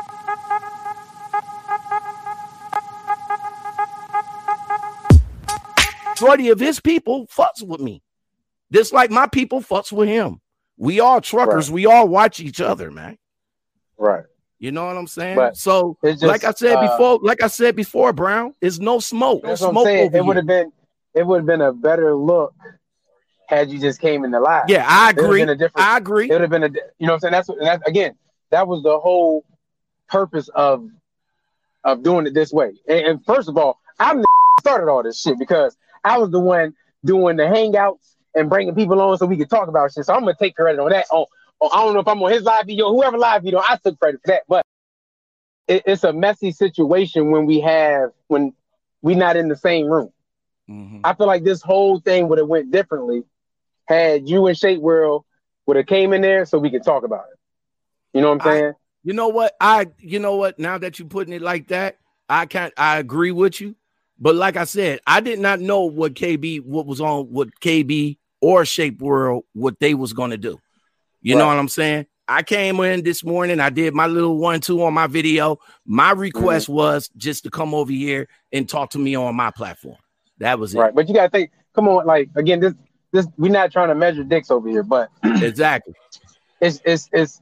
majority 6.21 6.49
of 6.49 6.59
his 6.59 6.79
people 6.79 7.27
fucks 7.27 7.61
with 7.61 7.81
me. 7.81 8.01
Just 8.71 8.93
like 8.93 9.11
my 9.11 9.27
people 9.27 9.61
fucks 9.61 9.91
with 9.91 10.07
him. 10.07 10.39
We 10.77 10.99
all 10.99 11.21
truckers, 11.21 11.69
we 11.69 11.85
all 11.85 12.07
watch 12.07 12.39
each 12.39 12.61
other, 12.61 12.89
man. 12.89 13.17
Right. 13.97 14.23
You 14.57 14.71
know 14.71 14.85
what 14.85 14.95
I'm 14.95 15.07
saying? 15.07 15.35
But 15.35 15.57
so, 15.57 15.97
it's 16.03 16.21
like 16.21 16.43
I 16.43 16.51
said 16.51 16.75
uh, 16.75 16.81
before, 16.81 17.19
like 17.21 17.41
I 17.41 17.47
said 17.47 17.75
before, 17.75 18.13
Brown, 18.13 18.53
it's 18.61 18.79
no 18.79 18.99
smoke. 18.99 19.43
No 19.43 19.49
That's 19.49 19.61
I'm 19.61 19.71
smoke 19.71 19.87
It 19.87 20.23
would 20.23 20.35
have 20.35 20.45
been 20.45 20.71
it 21.13 21.25
would 21.25 21.37
have 21.37 21.45
been 21.45 21.61
a 21.61 21.73
better 21.73 22.15
look 22.15 22.53
had 23.47 23.69
you 23.69 23.79
just 23.79 23.99
came 23.99 24.23
in 24.23 24.31
the 24.31 24.39
live. 24.39 24.69
Yeah, 24.69 24.85
I 24.87 25.09
agree. 25.09 25.41
been 25.41 25.49
a 25.49 25.55
different- 25.55 25.85
I 25.85 25.97
agree. 25.97 26.29
It 26.29 26.33
would 26.33 26.41
have 26.41 26.49
been 26.49 26.63
a 26.63 26.69
you 26.99 27.07
know 27.07 27.13
what 27.13 27.13
I'm 27.15 27.19
saying? 27.19 27.31
That's 27.31 27.49
what 27.49 27.57
that's 27.59 27.87
again, 27.87 28.15
that 28.51 28.67
was 28.67 28.81
the 28.83 28.97
whole 28.97 29.43
purpose 30.07 30.49
of 30.55 30.87
of 31.83 32.03
doing 32.03 32.27
it 32.27 32.33
this 32.33 32.53
way. 32.53 32.73
And, 32.87 32.99
and 32.99 33.25
first 33.25 33.49
of 33.49 33.57
all, 33.57 33.79
I'm 33.99 34.21
the 34.21 34.27
started 34.61 34.89
all 34.89 35.03
this 35.03 35.19
shit 35.19 35.39
because 35.39 35.75
I 36.03 36.17
was 36.17 36.31
the 36.31 36.39
one 36.39 36.73
doing 37.03 37.37
the 37.37 37.43
hangouts 37.43 38.15
and 38.35 38.49
bringing 38.49 38.75
people 38.75 38.99
on 39.01 39.17
so 39.17 39.25
we 39.25 39.37
could 39.37 39.49
talk 39.49 39.67
about 39.67 39.91
shit. 39.93 40.05
So 40.05 40.13
I'm 40.13 40.21
gonna 40.21 40.35
take 40.39 40.55
credit 40.55 40.79
on 40.79 40.89
that. 40.91 41.05
On, 41.11 41.25
on 41.59 41.69
I 41.73 41.83
don't 41.85 41.93
know 41.93 41.99
if 41.99 42.07
I'm 42.07 42.21
on 42.21 42.31
his 42.31 42.43
live 42.43 42.65
video, 42.65 42.89
whoever 42.91 43.17
live 43.17 43.43
video, 43.43 43.59
I 43.59 43.77
took 43.83 43.99
credit 43.99 44.21
for 44.23 44.31
that. 44.31 44.43
But 44.47 44.65
it, 45.67 45.83
it's 45.85 46.03
a 46.03 46.13
messy 46.13 46.51
situation 46.51 47.31
when 47.31 47.45
we 47.45 47.59
have 47.61 48.11
when 48.27 48.53
we 49.01 49.15
not 49.15 49.35
in 49.35 49.47
the 49.47 49.55
same 49.55 49.87
room. 49.87 50.11
Mhm. 50.69 51.01
I 51.03 51.13
feel 51.13 51.27
like 51.27 51.43
this 51.43 51.61
whole 51.61 51.99
thing 51.99 52.27
would 52.29 52.37
have 52.37 52.47
went 52.47 52.71
differently 52.71 53.23
had 53.85 54.29
you 54.29 54.47
and 54.47 54.57
Shape 54.57 54.79
World 54.79 55.25
would 55.65 55.75
have 55.77 55.87
came 55.87 56.13
in 56.13 56.21
there 56.21 56.45
so 56.45 56.57
we 56.57 56.69
could 56.69 56.83
talk 56.83 57.03
about 57.03 57.25
it. 57.31 57.37
You 58.13 58.21
know 58.21 58.29
what 58.29 58.41
I'm 58.45 58.47
I- 58.47 58.53
saying? 58.59 58.73
You 59.03 59.13
know 59.13 59.29
what? 59.29 59.55
I 59.59 59.87
you 59.97 60.19
know 60.19 60.35
what? 60.35 60.59
Now 60.59 60.77
that 60.77 60.99
you're 60.99 61.07
putting 61.07 61.33
it 61.33 61.41
like 61.41 61.69
that, 61.69 61.97
I 62.29 62.45
can't 62.45 62.71
I 62.77 62.99
agree 62.99 63.31
with 63.31 63.59
you. 63.59 63.75
But 64.21 64.35
like 64.35 64.55
I 64.55 64.65
said, 64.65 64.99
I 65.07 65.19
did 65.19 65.39
not 65.39 65.59
know 65.59 65.81
what 65.81 66.13
KB 66.13 66.63
what 66.63 66.85
was 66.85 67.01
on 67.01 67.25
what 67.25 67.49
KB 67.59 68.17
or 68.39 68.63
Shape 68.65 69.01
World 69.01 69.43
what 69.53 69.79
they 69.79 69.95
was 69.95 70.13
gonna 70.13 70.37
do. 70.37 70.59
You 71.21 71.35
know 71.35 71.47
what 71.47 71.57
I'm 71.57 71.67
saying? 71.67 72.05
I 72.27 72.43
came 72.43 72.79
in 72.79 73.03
this 73.03 73.23
morning, 73.25 73.59
I 73.59 73.69
did 73.71 73.93
my 73.93 74.07
little 74.07 74.37
one 74.37 74.61
two 74.61 74.83
on 74.83 74.93
my 74.93 75.07
video. 75.07 75.57
My 75.85 76.11
request 76.11 76.67
Mm-hmm. 76.67 76.73
was 76.75 77.09
just 77.17 77.43
to 77.43 77.49
come 77.49 77.73
over 77.73 77.91
here 77.91 78.27
and 78.53 78.69
talk 78.69 78.91
to 78.91 78.99
me 78.99 79.15
on 79.15 79.35
my 79.35 79.51
platform. 79.51 79.97
That 80.37 80.57
was 80.59 80.73
it. 80.75 80.79
right. 80.79 80.93
But 80.95 81.07
you 81.07 81.13
gotta 81.15 81.29
think, 81.29 81.51
come 81.75 81.87
on, 81.87 82.05
like 82.05 82.29
again, 82.35 82.59
this 82.59 82.73
this 83.11 83.27
we're 83.37 83.51
not 83.51 83.71
trying 83.71 83.89
to 83.89 83.95
measure 83.95 84.23
dicks 84.23 84.49
over 84.51 84.69
here, 84.69 84.83
but 84.83 85.09
Exactly. 85.23 85.93
it's 86.61 86.79
it's 86.85 87.09
it's 87.11 87.41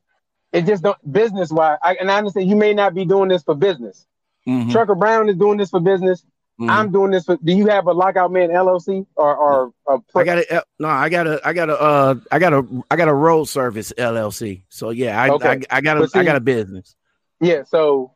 it 0.54 0.66
just 0.66 0.82
don't 0.82 0.98
business 1.12 1.52
wise. 1.52 1.78
I, 1.84 1.96
and 1.96 2.10
I 2.10 2.18
understand 2.18 2.50
you 2.50 2.56
may 2.56 2.74
not 2.74 2.96
be 2.96 3.06
doing 3.06 3.28
this 3.30 3.44
for 3.44 3.54
business. 3.54 4.08
Mhm, 4.48 4.72
Trucker 4.72 4.96
Brown 4.96 5.30
is 5.30 5.36
doing 5.36 5.58
this 5.58 5.70
for 5.70 5.80
business. 5.82 6.24
Mhm. 6.60 6.70
I'm 6.70 6.92
doing 6.92 7.12
this 7.12 7.26
for. 7.26 7.38
Do 7.38 7.54
you 7.54 7.68
have 7.68 7.88
a 7.88 7.94
Lockout 7.94 8.32
Man 8.32 8.50
LLC 8.50 9.06
or 9.16 9.36
or 9.36 9.74
a 9.88 10.00
I 10.16 10.24
got 10.24 10.38
a 10.40 10.64
no, 10.80 10.88
I 10.88 11.10
got 11.10 11.28
a 11.28 11.40
I 11.48 11.54
got 11.54 11.70
a 11.70 11.80
uh 11.80 12.16
I 12.32 12.40
got 12.40 12.54
a 12.54 12.84
I 12.92 12.96
got 12.96 13.08
a 13.08 13.14
road 13.14 13.46
service 13.46 13.94
LLC. 13.98 14.64
So 14.70 14.90
yeah, 14.90 15.22
I 15.22 15.30
Okay. 15.30 15.62
I, 15.72 15.78
I 15.78 15.82
got 15.82 15.98
a 15.98 16.02
But 16.02 16.16
I 16.16 16.24
got 16.24 16.36
a 16.36 16.42
business. 16.42 16.96
yeah? 17.40 17.64
So 17.64 18.14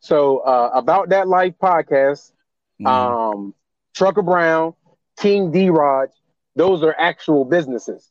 so 0.00 0.38
uh, 0.38 0.70
about 0.74 1.10
that 1.10 1.28
life 1.28 1.54
podcast. 1.62 2.32
Mhm. 2.80 2.86
um, 2.88 3.54
Trucker 3.94 4.22
Brown, 4.22 4.74
King 5.18 5.50
D 5.52 5.68
Rod, 5.68 6.08
those 6.56 6.82
are 6.82 6.94
actual 6.98 7.44
businesses. 7.44 8.10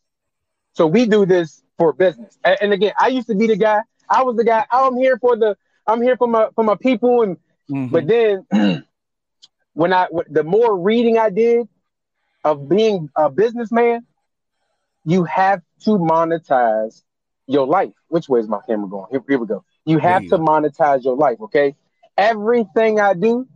So 0.73 0.85
we 0.85 1.05
do 1.07 1.25
this 1.25 1.63
for 1.77 1.93
business. 1.93 2.37
And, 2.43 2.57
and 2.61 2.73
again, 2.73 2.93
I 2.99 3.07
used 3.07 3.27
to 3.27 3.35
be 3.35 3.47
the 3.47 3.55
guy. 3.55 3.79
I 4.09 4.21
was 4.23 4.35
the 4.35 4.43
guy. 4.43 4.65
I'm 4.71 4.95
here 4.97 5.17
for 5.17 5.35
the. 5.35 5.57
I'm 5.87 6.01
here 6.01 6.17
for 6.17 6.27
my 6.27 6.49
for 6.55 6.63
my 6.63 6.75
people. 6.75 7.23
And 7.23 7.37
Mhm. 7.71 7.91
but 7.91 8.07
then 8.07 8.45
when 9.79 9.93
I 9.93 10.07
the 10.29 10.43
more 10.43 10.77
reading 10.77 11.17
I 11.17 11.29
did 11.29 11.67
of 12.43 12.67
being 12.67 13.09
a 13.15 13.29
businessman, 13.29 14.05
you 15.05 15.23
have 15.23 15.61
to 15.85 15.91
monetize 15.91 17.03
your 17.47 17.65
life. 17.65 17.93
Which 18.09 18.27
way 18.29 18.39
is 18.39 18.47
my 18.49 18.59
camera 18.67 18.89
going? 18.89 19.05
Here, 19.11 19.21
here 19.27 19.39
we 19.39 19.47
go. 19.47 19.63
You 19.85 19.99
have 19.99 20.25
to 20.27 20.37
monetize 20.37 21.03
your 21.05 21.15
life. 21.15 21.37
Okay. 21.41 21.75
Everything 22.17 22.99
I 22.99 23.13
do 23.13 23.47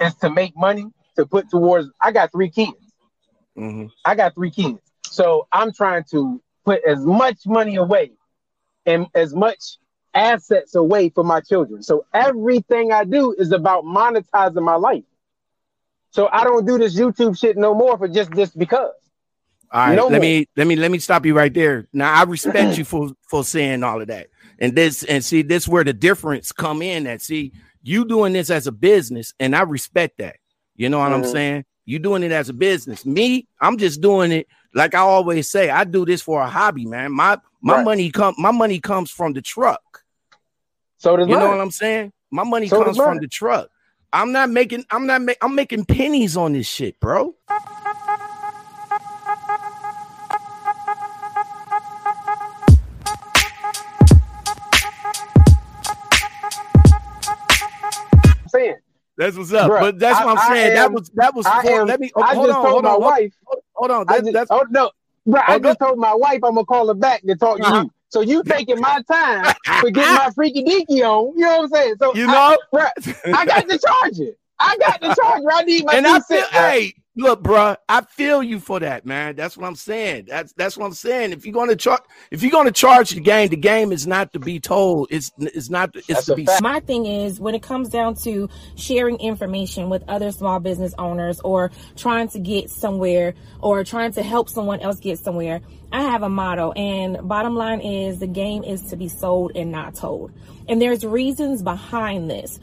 is 0.00 0.14
to 0.16 0.30
make 0.30 0.56
money 0.56 0.86
to 1.16 1.26
put 1.26 1.50
towards. 1.50 1.90
I 2.00 2.12
got 2.12 2.32
three 2.32 2.50
kids. 2.50 2.94
Mhm. 3.56 3.90
I 4.04 4.14
got 4.14 4.34
three 4.34 4.50
kids. 4.50 4.80
So 5.10 5.46
I'm 5.52 5.72
trying 5.72 6.04
to 6.12 6.40
put 6.64 6.80
as 6.86 7.04
much 7.04 7.40
money 7.46 7.76
away 7.76 8.12
and 8.86 9.06
as 9.14 9.34
much 9.34 9.78
assets 10.14 10.74
away 10.74 11.10
for 11.10 11.24
my 11.24 11.40
children. 11.40 11.82
So 11.82 12.04
everything 12.12 12.92
I 12.92 13.04
do 13.04 13.34
is 13.38 13.52
about 13.52 13.84
monetizing 13.84 14.62
my 14.62 14.76
life. 14.76 15.04
So 16.12 16.28
I 16.30 16.44
don't 16.44 16.66
do 16.66 16.78
this 16.78 16.94
YouTube 16.94 17.38
shit 17.38 17.56
no 17.56 17.74
more 17.74 17.96
for 17.98 18.06
just 18.06 18.32
just 18.34 18.56
because. 18.58 18.90
All 19.72 19.80
right, 19.80 19.96
No 19.96 20.02
let 20.10 20.10
more. 20.12 20.20
me 20.20 20.46
let 20.56 20.66
me 20.66 20.76
let 20.76 20.90
me 20.90 20.98
stop 20.98 21.24
you 21.24 21.34
right 21.34 21.52
there. 21.52 21.88
Now 21.92 22.12
I 22.12 22.24
respect 22.24 22.76
you 22.76 22.84
for 22.84 23.10
for 23.28 23.42
saying 23.42 23.82
all 23.82 24.00
of 24.00 24.08
that, 24.08 24.28
and 24.58 24.76
this 24.76 25.02
and 25.04 25.24
see 25.24 25.40
this 25.40 25.66
where 25.66 25.84
the 25.84 25.94
difference 25.94 26.52
come 26.52 26.82
in. 26.82 27.04
That 27.04 27.22
see 27.22 27.52
you 27.82 28.04
doing 28.04 28.34
this 28.34 28.50
as 28.50 28.66
a 28.66 28.72
business, 28.72 29.32
and 29.40 29.56
I 29.56 29.62
respect 29.62 30.18
that. 30.18 30.36
You 30.76 30.90
know 30.90 30.98
what 30.98 31.12
I'm 31.12 31.22
Mhm. 31.22 31.32
saying? 31.32 31.64
You 31.86 31.98
doing 31.98 32.22
it 32.22 32.30
as 32.32 32.50
a 32.50 32.52
business. 32.52 33.06
Me, 33.06 33.48
I'm 33.60 33.78
just 33.78 34.02
doing 34.02 34.30
it 34.32 34.46
like 34.74 34.94
I 34.94 34.98
always 35.00 35.50
say. 35.50 35.70
I 35.70 35.84
do 35.84 36.04
this 36.04 36.20
for 36.20 36.42
a 36.42 36.46
hobby, 36.46 36.84
man. 36.84 37.12
My 37.12 37.38
my 37.62 37.76
Right. 37.76 37.84
money 37.84 38.10
come 38.10 38.34
my 38.36 38.50
money 38.50 38.78
comes 38.80 39.10
from 39.10 39.32
the 39.32 39.40
truck. 39.40 40.04
So 40.98 41.16
does 41.16 41.26
You 41.28 41.38
know 41.38 41.48
what 41.48 41.60
I'm 41.60 41.70
saying? 41.70 42.12
My 42.30 42.44
money 42.44 42.68
So 42.68 42.82
comes 42.84 42.98
from 42.98 43.18
the 43.20 43.28
truck. 43.28 43.70
I'm 44.12 44.32
not 44.32 44.50
making. 44.50 44.84
I'm 44.90 45.06
not. 45.06 45.22
Ma- 45.22 45.32
I'm 45.40 45.54
making 45.54 45.84
pennies 45.86 46.36
on 46.36 46.52
this 46.52 46.66
shit, 46.68 47.00
bro. 47.00 47.34
Saying. 58.48 58.76
That's 59.16 59.36
what's 59.36 59.52
up. 59.52 59.70
Bruh, 59.70 59.80
but 59.80 59.98
that's 59.98 60.18
I- 60.18 60.24
what 60.24 60.38
I'm 60.38 60.52
saying. 60.54 60.68
am- 60.70 60.74
that 60.74 60.92
was 60.92 61.10
that 61.14 61.34
was. 61.34 61.46
I 61.46 61.62
for- 61.62 61.80
am. 61.82 61.86
let 61.86 62.00
me. 62.00 62.10
I 62.16 62.34
hold 62.34 62.46
just 62.48 62.56
on. 62.58 62.62
told 62.64 62.72
Hold 62.72 62.84
my 62.84 62.90
on. 62.90 62.94
hold- 62.94 63.04
wife. 63.12 63.32
Hold 63.74 63.90
on. 63.90 64.04
I 64.08 64.16
That, 64.16 64.20
just, 64.24 64.32
that's 64.34 64.50
oh 64.50 64.64
no, 64.70 64.90
bro! 65.26 65.40
I 65.46 65.56
Oh, 65.56 65.58
go- 65.58 65.68
just 65.70 65.78
told 65.80 65.98
my 65.98 66.14
wife 66.14 66.40
I'm 66.44 66.54
gonna 66.54 66.64
call 66.64 66.88
her 66.88 66.94
back 66.94 67.22
to 67.22 67.36
talk 67.36 67.58
to 67.58 67.64
Uh-huh. 67.66 67.84
you. 67.84 67.90
So 68.12 68.20
you 68.20 68.42
taking 68.42 68.78
my 68.78 69.00
time 69.10 69.54
for 69.80 69.90
getting 69.90 70.14
my 70.16 70.30
freaky 70.34 70.62
deaky 70.62 71.00
on? 71.00 71.32
You 71.34 71.46
know 71.46 71.56
what 71.56 71.62
I'm 71.64 71.68
saying? 71.70 71.94
So 71.98 72.14
you 72.14 72.26
I- 72.28 72.56
know. 72.74 72.88
I 73.34 73.46
got 73.46 73.66
the 73.66 73.78
charger. 73.78 74.32
I 74.58 74.76
got 74.76 75.00
the 75.00 75.14
charger. 75.14 75.48
I 75.50 75.62
need 75.62 75.86
my 75.86 75.94
and 75.94 76.06
I 76.06 76.20
feel, 76.20 76.44
hey, 76.48 76.94
look, 77.16 77.42
bro, 77.42 77.76
I 77.88 78.00
feel 78.02 78.42
you 78.42 78.58
for 78.58 78.80
that, 78.80 79.04
man. 79.04 79.36
That's 79.36 79.56
what 79.56 79.66
I'm 79.66 79.74
saying. 79.74 80.26
That's 80.28 80.52
that's 80.54 80.76
what 80.76 80.86
I'm 80.86 80.94
saying. 80.94 81.32
If 81.32 81.44
you're 81.44 81.54
gonna 81.54 81.76
charge, 81.76 82.02
if 82.30 82.42
you're 82.42 82.52
gonna 82.52 82.72
charge 82.72 83.10
the 83.10 83.20
game, 83.20 83.48
the 83.48 83.56
game 83.56 83.92
is 83.92 84.06
not 84.06 84.32
to 84.32 84.38
be 84.38 84.60
told. 84.60 85.08
It's 85.10 85.32
it's 85.38 85.70
not. 85.70 85.94
It's 85.94 86.06
That's 86.06 86.26
to 86.26 86.34
be. 86.34 86.46
fact. 86.46 86.62
My 86.62 86.80
thing 86.80 87.06
is 87.06 87.40
when 87.40 87.54
it 87.54 87.62
comes 87.62 87.88
down 87.88 88.14
to 88.22 88.48
sharing 88.76 89.18
information 89.18 89.90
with 89.90 90.02
other 90.08 90.32
small 90.32 90.60
business 90.60 90.94
owners 90.98 91.40
or 91.40 91.70
trying 91.96 92.28
to 92.28 92.38
get 92.38 92.70
somewhere 92.70 93.34
or 93.60 93.84
trying 93.84 94.12
to 94.12 94.22
help 94.22 94.48
someone 94.48 94.80
else 94.80 94.98
get 94.98 95.18
somewhere, 95.18 95.60
I 95.92 96.02
have 96.02 96.22
a 96.22 96.28
motto 96.28 96.72
and 96.72 97.28
bottom 97.28 97.54
line 97.54 97.80
is 97.80 98.20
the 98.20 98.26
game 98.26 98.64
is 98.64 98.82
to 98.84 98.96
be 98.96 99.08
sold 99.08 99.52
and 99.54 99.70
not 99.70 99.94
told. 99.94 100.32
And 100.68 100.80
there's 100.80 101.04
reasons 101.04 101.62
behind 101.62 102.30
this. 102.30 102.60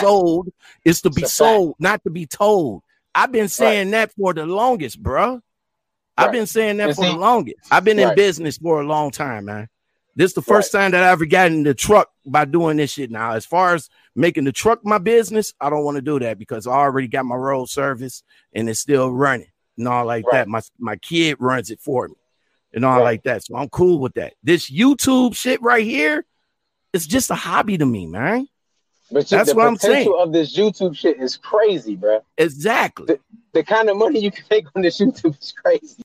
Sold 0.00 0.48
is 0.84 1.02
to 1.02 1.10
be 1.10 1.22
sold, 1.24 1.74
not 1.78 2.02
to 2.04 2.10
be 2.10 2.26
told. 2.26 2.82
I've 3.14 3.32
been 3.32 3.48
saying 3.48 3.90
that 3.92 4.12
for 4.12 4.32
the 4.34 4.46
longest, 4.46 5.02
bro. 5.02 5.40
I've 6.16 6.32
been 6.32 6.46
saying 6.46 6.78
that 6.78 6.94
for 6.96 7.04
see- 7.04 7.12
the 7.12 7.16
longest. 7.18 7.58
I've 7.70 7.84
been 7.84 7.98
in 7.98 8.14
business 8.14 8.58
for 8.58 8.80
a 8.80 8.86
long 8.86 9.10
time, 9.10 9.46
man. 9.46 9.68
This 10.16 10.32
is 10.32 10.34
the 10.34 10.42
first 10.42 10.72
time 10.72 10.90
that 10.90 11.04
I 11.04 11.10
ever 11.10 11.26
got 11.26 11.46
in 11.52 11.62
the 11.62 11.74
truck 11.74 12.10
by 12.26 12.44
doing 12.44 12.76
this 12.76 12.90
shit. 12.92 13.08
Now, 13.08 13.34
as 13.34 13.46
far 13.46 13.74
as 13.74 13.88
making 14.16 14.44
the 14.44 14.52
truck 14.52 14.84
my 14.84 14.98
business, 14.98 15.54
I 15.60 15.70
don't 15.70 15.84
want 15.84 15.94
to 15.94 16.02
do 16.02 16.18
that 16.18 16.38
because 16.40 16.66
I 16.66 16.72
already 16.72 17.06
got 17.06 17.24
my 17.24 17.36
road 17.36 17.66
service 17.68 18.24
and 18.52 18.68
it's 18.68 18.80
still 18.80 19.12
running 19.12 19.46
and 19.76 19.86
all 19.86 20.04
like 20.04 20.24
Right. 20.26 20.38
that. 20.40 20.48
My 20.48 20.60
my 20.78 20.96
kid 20.96 21.36
runs 21.38 21.70
it 21.70 21.80
for 21.80 22.08
me 22.08 22.16
and 22.72 22.84
all 22.84 22.96
Right. 22.98 23.04
like 23.04 23.22
that. 23.24 23.44
So 23.44 23.54
I'm 23.56 23.68
cool 23.68 24.00
with 24.00 24.14
that. 24.14 24.34
This 24.42 24.68
YouTube 24.68 25.36
shit 25.36 25.62
right 25.62 25.84
here, 25.84 26.24
it's 26.92 27.06
just 27.06 27.30
a 27.30 27.36
hobby 27.36 27.78
to 27.78 27.86
me, 27.86 28.06
man. 28.08 28.48
But 29.10 29.30
you, 29.30 29.38
That's 29.38 29.50
the 29.50 29.56
what 29.56 29.66
I'm 29.66 29.76
saying. 29.76 30.12
of 30.18 30.32
this 30.32 30.54
YouTube 30.56 30.94
shit 30.96 31.18
is 31.20 31.36
crazy, 31.36 31.96
bruh. 31.96 32.20
Exactly. 32.36 33.18
The 33.54 33.64
kind 33.64 33.88
of 33.88 33.96
money 33.96 34.20
you 34.20 34.30
can 34.30 34.44
make 34.50 34.66
on 34.76 34.82
this 34.82 34.98
YouTube 35.00 35.40
is 35.40 35.52
crazy. 35.52 36.02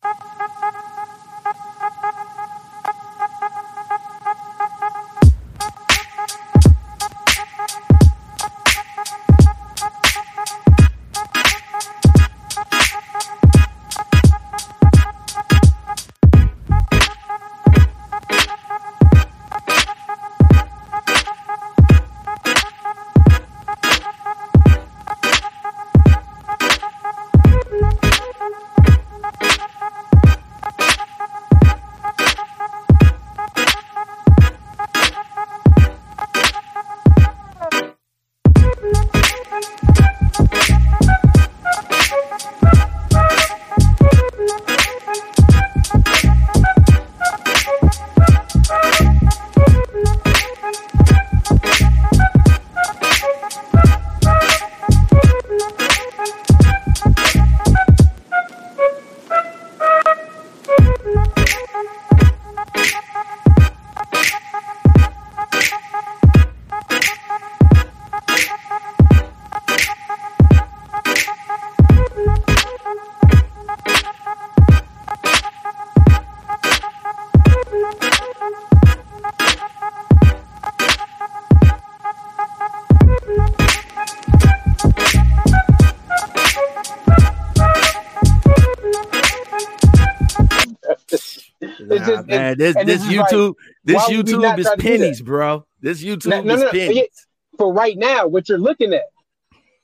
Man, 92.54 92.68
this 92.68 92.76
and 92.76 92.88
this 92.90 93.02
it's 93.04 93.12
just 93.14 93.18
like, 93.18 93.32
YouTube 93.32 93.54
this 93.84 93.96
why 93.96 94.08
would 94.18 94.28
we 94.28 94.34
not 94.38 94.58
YouTube 94.58 94.60
is 94.60 94.66
try 94.66 94.76
to 94.76 94.82
do 94.82 94.90
that? 94.90 95.00
pennies, 95.00 95.22
bro. 95.22 95.66
This 95.82 96.04
YouTube 96.04 96.26
No, 96.28 96.42
no, 96.42 96.54
is 96.56 96.62
no, 96.62 96.70
pennies. 96.72 97.28
for 97.58 97.74
right 97.74 97.98
now, 97.98 98.28
what 98.28 98.48
you're 98.50 98.58
looking 98.58 98.94
at 98.94 99.04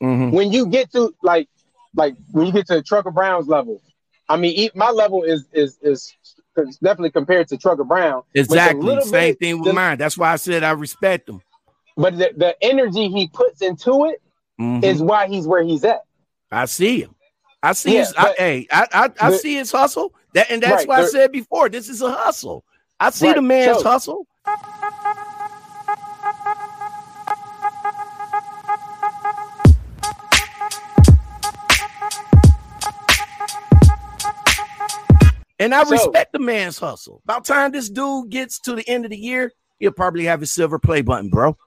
Mhm. 0.02 0.32
when 0.32 0.52
you 0.52 0.68
get 0.68 0.92
to 0.94 1.14
like 1.24 1.48
like 1.96 2.16
when 2.32 2.48
you 2.48 2.54
get 2.54 2.68
to 2.68 2.82
Trucker 2.82 3.12
Brown's 3.12 3.48
level. 3.48 3.82
I 4.30 4.38
mean, 4.38 4.70
my 4.76 4.92
level 4.92 5.24
is 5.24 5.46
is 5.54 5.78
is 5.82 6.14
definitely 6.82 7.12
compared 7.12 7.48
to 7.50 7.58
Trucker 7.58 7.84
Brown. 7.84 8.22
Exactly. 8.36 9.00
Same 9.02 9.12
bit- 9.12 9.40
thing 9.40 9.58
with 9.60 9.68
the- 9.70 9.74
mine. 9.74 9.98
That's 9.98 10.18
why 10.18 10.32
I 10.34 10.36
said 10.36 10.64
I 10.64 10.72
respect 10.72 11.28
him. 11.30 11.42
But 11.98 12.18
the, 12.18 12.32
the 12.38 12.56
energy 12.62 13.10
he 13.10 13.28
puts 13.28 13.62
into 13.62 14.06
it 14.06 14.22
Mhm. 14.60 14.84
is 14.84 15.02
why 15.02 15.28
he's 15.28 15.46
where 15.48 15.64
he's 15.64 15.84
at. 15.84 16.02
I 16.52 16.66
see 16.66 17.02
him. 17.02 17.16
I 17.62 17.74
see 17.74 17.94
Yeah, 17.96 18.00
his. 18.00 18.14
I, 18.18 18.34
hey, 18.38 18.68
I 18.72 18.88
I, 18.94 19.10
I 19.20 19.32
the- 19.32 19.38
see 19.38 19.56
his 19.56 19.72
hustle. 19.72 20.14
That 20.34 20.52
and 20.52 20.62
that's 20.62 20.86
Right, 20.86 20.88
why 20.88 21.02
I 21.02 21.06
said 21.06 21.32
before. 21.32 21.70
This 21.70 21.90
is 21.90 22.02
a 22.02 22.12
hustle. 22.12 22.64
I 23.00 23.10
see 23.10 23.28
Right, 23.28 23.36
the 23.36 23.42
man's 23.42 23.78
so- 23.80 23.84
hustle. 23.84 24.28
And 35.62 35.76
I 35.76 35.84
So- 35.84 35.90
respect 35.92 36.32
the 36.32 36.40
man's 36.40 36.80
hustle. 36.80 37.22
About 37.26 37.44
time 37.46 37.72
this 37.72 37.90
dude 37.90 38.30
gets 38.30 38.60
to 38.62 38.76
the 38.76 38.88
end 38.88 39.04
of 39.06 39.12
the 39.12 39.18
year, 39.18 39.52
he'll 39.80 39.92
probably 39.92 40.24
have 40.26 40.40
his 40.40 40.54
silver 40.54 40.80
play 40.80 41.02
button, 41.02 41.30
bro. 41.30 41.58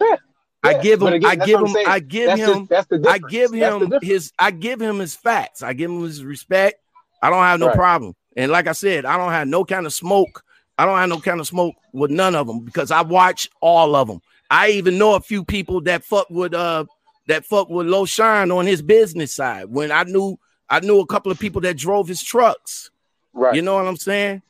Yeah, 0.00 0.16
I 0.62 0.74
give 0.78 1.02
him. 1.02 1.08
again, 1.12 1.30
I 1.30 1.36
give 1.36 1.60
him. 1.60 1.76
I 1.86 1.98
give 2.00 2.26
That's 2.26 2.40
him. 2.40 2.48
the- 2.62 2.66
that's 2.70 2.86
the 2.86 3.04
I 3.08 3.18
give 3.18 3.52
him 3.52 3.92
his. 4.00 4.32
I 4.38 4.50
give 4.50 4.80
him 4.80 4.98
his 4.98 5.14
facts. 5.14 5.62
I 5.62 5.74
give 5.74 5.90
him 5.90 6.02
his 6.02 6.24
respect. 6.24 6.80
I 7.22 7.30
don't 7.30 7.42
have 7.42 7.60
no 7.60 7.66
Right. 7.68 7.74
problem. 7.76 8.14
And 8.36 8.52
like 8.52 8.66
I 8.68 8.72
said, 8.72 9.04
I 9.04 9.16
don't 9.16 9.32
have 9.32 9.48
no 9.48 9.64
kind 9.64 9.86
of 9.86 9.92
smoke. 9.92 10.44
I 10.78 10.86
don't 10.86 10.98
have 10.98 11.08
no 11.08 11.18
kind 11.18 11.40
of 11.40 11.46
smoke 11.46 11.74
with 11.92 12.10
none 12.10 12.34
of 12.36 12.46
them 12.46 12.60
because 12.60 12.90
I 12.90 13.02
watch 13.02 13.48
all 13.60 13.96
of 13.96 14.06
them. 14.08 14.20
I 14.50 14.70
even 14.70 14.96
know 14.96 15.14
a 15.14 15.20
few 15.20 15.44
people 15.44 15.80
that 15.82 16.04
fuck 16.04 16.28
with 16.30 16.54
uh 16.54 16.84
that 17.26 17.44
fuck 17.44 17.68
with 17.68 17.86
Low 17.86 18.06
Shine 18.06 18.50
on 18.50 18.64
his 18.66 18.80
business 18.80 19.34
side. 19.34 19.66
When 19.68 19.90
I 19.90 20.04
knew 20.04 20.38
I 20.70 20.80
knew 20.80 21.00
a 21.00 21.06
couple 21.06 21.32
of 21.32 21.38
people 21.38 21.60
that 21.62 21.76
drove 21.76 22.06
his 22.08 22.22
trucks. 22.22 22.90
Right. 23.32 23.54
You 23.54 23.62
know 23.62 23.74
what 23.74 23.86
I'm 23.86 23.96
saying? 23.96 24.42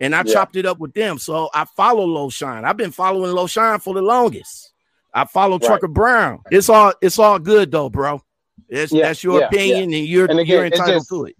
And 0.00 0.14
I 0.14 0.22
Yeah. 0.26 0.32
chopped 0.34 0.56
it 0.56 0.66
up 0.66 0.78
with 0.78 0.92
them. 0.94 1.18
So 1.18 1.48
I 1.54 1.64
follow 1.76 2.04
Low 2.04 2.28
Shine. 2.30 2.64
I've 2.64 2.76
been 2.76 2.90
following 2.90 3.32
Low 3.32 3.46
Shine 3.46 3.78
for 3.78 3.94
the 3.94 4.02
longest. 4.02 4.72
I 5.14 5.24
follow 5.24 5.58
Right. 5.58 5.66
Trucker 5.66 5.88
Brown. 5.88 6.40
It's 6.50 6.68
all 6.68 6.92
it's 7.00 7.18
all 7.18 7.38
good 7.38 7.70
though, 7.70 7.88
bro. 7.88 8.20
It's, 8.68 8.92
Yeah, 8.92 9.04
that's 9.06 9.22
your 9.22 9.40
yeah, 9.40 9.46
opinion, 9.46 9.94
and 9.94 10.04
you're 10.06 10.26
And 10.26 10.40
again, 10.40 10.56
you're 10.56 10.64
entitled 10.66 10.88
just- 10.96 11.08
to 11.10 11.26
it. 11.26 11.36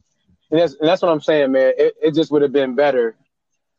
And 0.50 0.60
that's, 0.60 0.74
and 0.74 0.88
that's 0.88 1.02
what 1.02 1.10
I'm 1.10 1.20
saying, 1.20 1.52
man. 1.52 1.72
It, 1.76 1.94
it 2.02 2.14
just 2.14 2.30
would 2.30 2.42
have 2.42 2.52
been 2.52 2.74
better 2.74 3.16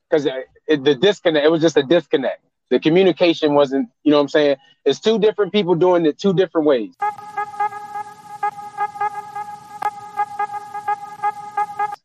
because 0.10 0.28
the 0.68 0.96
disconnect. 0.96 1.46
It 1.46 1.50
was 1.50 1.62
just 1.62 1.78
a 1.78 1.84
disconnect. 1.84 2.44
The 2.70 2.80
communication 2.80 3.54
wasn't. 3.54 3.90
You 4.04 4.12
know 4.12 4.18
what 4.18 4.24
I'm 4.24 4.30
saying? 4.30 4.58
It's 4.86 5.00
two 5.00 5.20
different 5.20 5.54
people 5.54 5.76
doing 5.76 6.06
it 6.06 6.18
two 6.20 6.34
different 6.34 6.68
ways. 6.68 6.94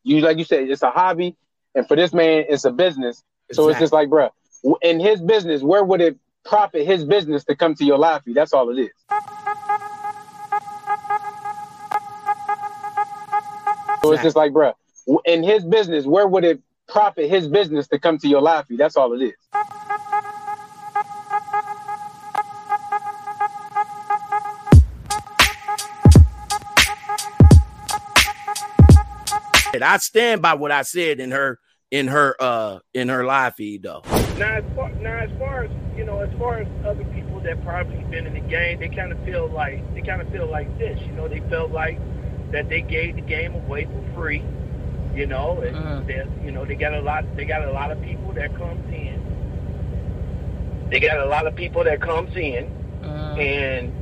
You 0.03 0.21
like 0.21 0.37
you 0.37 0.43
said, 0.43 0.69
it's 0.69 0.81
a 0.81 0.91
hobby, 0.91 1.35
and 1.75 1.87
for 1.87 1.95
this 1.95 2.13
man, 2.13 2.45
it's 2.49 2.65
a 2.65 2.71
business. 2.71 3.23
So 3.51 3.69
it's 3.69 3.79
just 3.79 3.93
like, 3.93 4.09
bruh, 4.09 4.31
in 4.81 4.99
his 4.99 5.21
business, 5.21 5.61
where 5.61 5.83
would 5.83 6.01
it 6.01 6.17
profit 6.45 6.85
his 6.85 7.05
business 7.05 7.43
to 7.45 7.55
come 7.55 7.75
to 7.75 7.85
your 7.85 7.97
live 7.97 8.23
feed? 8.23 8.35
That's 8.35 8.53
all 8.53 8.69
it 8.69 8.81
is. 8.81 8.91
So 14.03 14.11
it's 14.11 14.21
just 14.21 14.35
like, 14.35 14.51
bruh, 14.51 14.73
w- 15.05 15.21
in 15.23 15.43
his 15.43 15.63
business, 15.63 16.05
where 16.05 16.27
would 16.27 16.43
it 16.43 16.61
profit 16.89 17.29
his 17.29 17.47
business 17.47 17.87
to 17.87 17.97
come 17.97 18.17
to 18.17 18.27
your 18.27 18.41
live 18.41 18.67
feed? 18.67 18.77
That's 18.77 18.97
all 18.97 19.13
it 19.13 19.23
is. 19.23 19.33
And 29.73 29.83
I 29.85 29.97
stand 29.97 30.41
by 30.41 30.55
what 30.55 30.71
I 30.71 30.81
said 30.81 31.21
in 31.21 31.31
her 31.31 31.59
in 31.89 32.07
her 32.07 32.35
uh 32.39 32.79
in 32.93 33.07
her 33.07 33.23
live 33.23 33.55
feed 33.55 33.83
though. 33.83 34.01
Now, 34.37 34.57
as 34.57 34.63
far, 34.75 34.91
now, 34.95 35.17
as 35.17 35.29
far 35.39 35.63
as 35.63 35.71
you 35.97 36.03
know, 36.03 36.19
as 36.19 36.37
far 36.37 36.57
as 36.57 36.67
other 36.85 37.05
people 37.05 37.39
that 37.39 37.63
probably 37.63 38.03
been 38.11 38.27
in 38.27 38.33
the 38.33 38.49
game, 38.49 38.79
they 38.79 38.89
kind 38.89 39.13
of 39.13 39.23
feel 39.23 39.47
like 39.47 39.81
they 39.95 40.01
kind 40.01 40.21
of 40.21 40.29
feel 40.29 40.47
like 40.47 40.77
this. 40.77 40.99
You 41.01 41.13
know, 41.13 41.27
they 41.29 41.39
felt 41.49 41.71
like 41.71 41.97
that 42.53 42.69
they 42.69 42.81
gave 42.81 43.15
the 43.15 43.21
game 43.21 43.53
away 43.55 43.85
for 43.85 44.13
free. 44.15 44.43
You 45.13 45.27
know, 45.27 45.59
and 45.61 46.07
they, 46.07 46.23
you 46.43 46.51
know 46.51 46.65
they 46.65 46.75
got 46.75 46.93
a 46.93 47.01
lot. 47.01 47.23
They 47.35 47.45
got 47.45 47.63
a 47.67 47.71
lot 47.71 47.91
of 47.91 48.01
people 48.01 48.31
that 48.33 48.55
comes 48.57 48.83
in. 48.91 49.21
They 50.89 50.99
got 50.99 51.19
a 51.19 51.25
lot 51.25 51.45
of 51.47 51.55
people 51.55 51.83
that 51.83 52.01
comes 52.01 52.35
in 52.35 52.71
Mhm. 53.03 53.37
and 53.39 53.93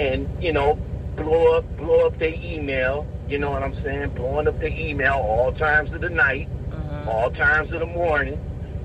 and 0.00 0.42
you 0.42 0.52
know 0.52 0.74
blow 1.16 1.56
up 1.58 1.76
blow 1.76 2.06
up 2.06 2.18
their 2.18 2.34
email. 2.34 3.06
You 3.28 3.38
know 3.38 3.50
what 3.50 3.62
I'm 3.62 3.80
saying? 3.84 4.10
Blowing 4.10 4.48
up 4.48 4.58
their 4.58 4.70
email 4.70 5.14
all 5.14 5.52
times 5.52 5.92
of 5.92 6.00
the 6.00 6.08
night 6.10 6.48
Mhm. 6.70 7.06
all 7.06 7.30
times 7.30 7.72
of 7.72 7.78
the 7.80 7.86
morning, 7.86 8.38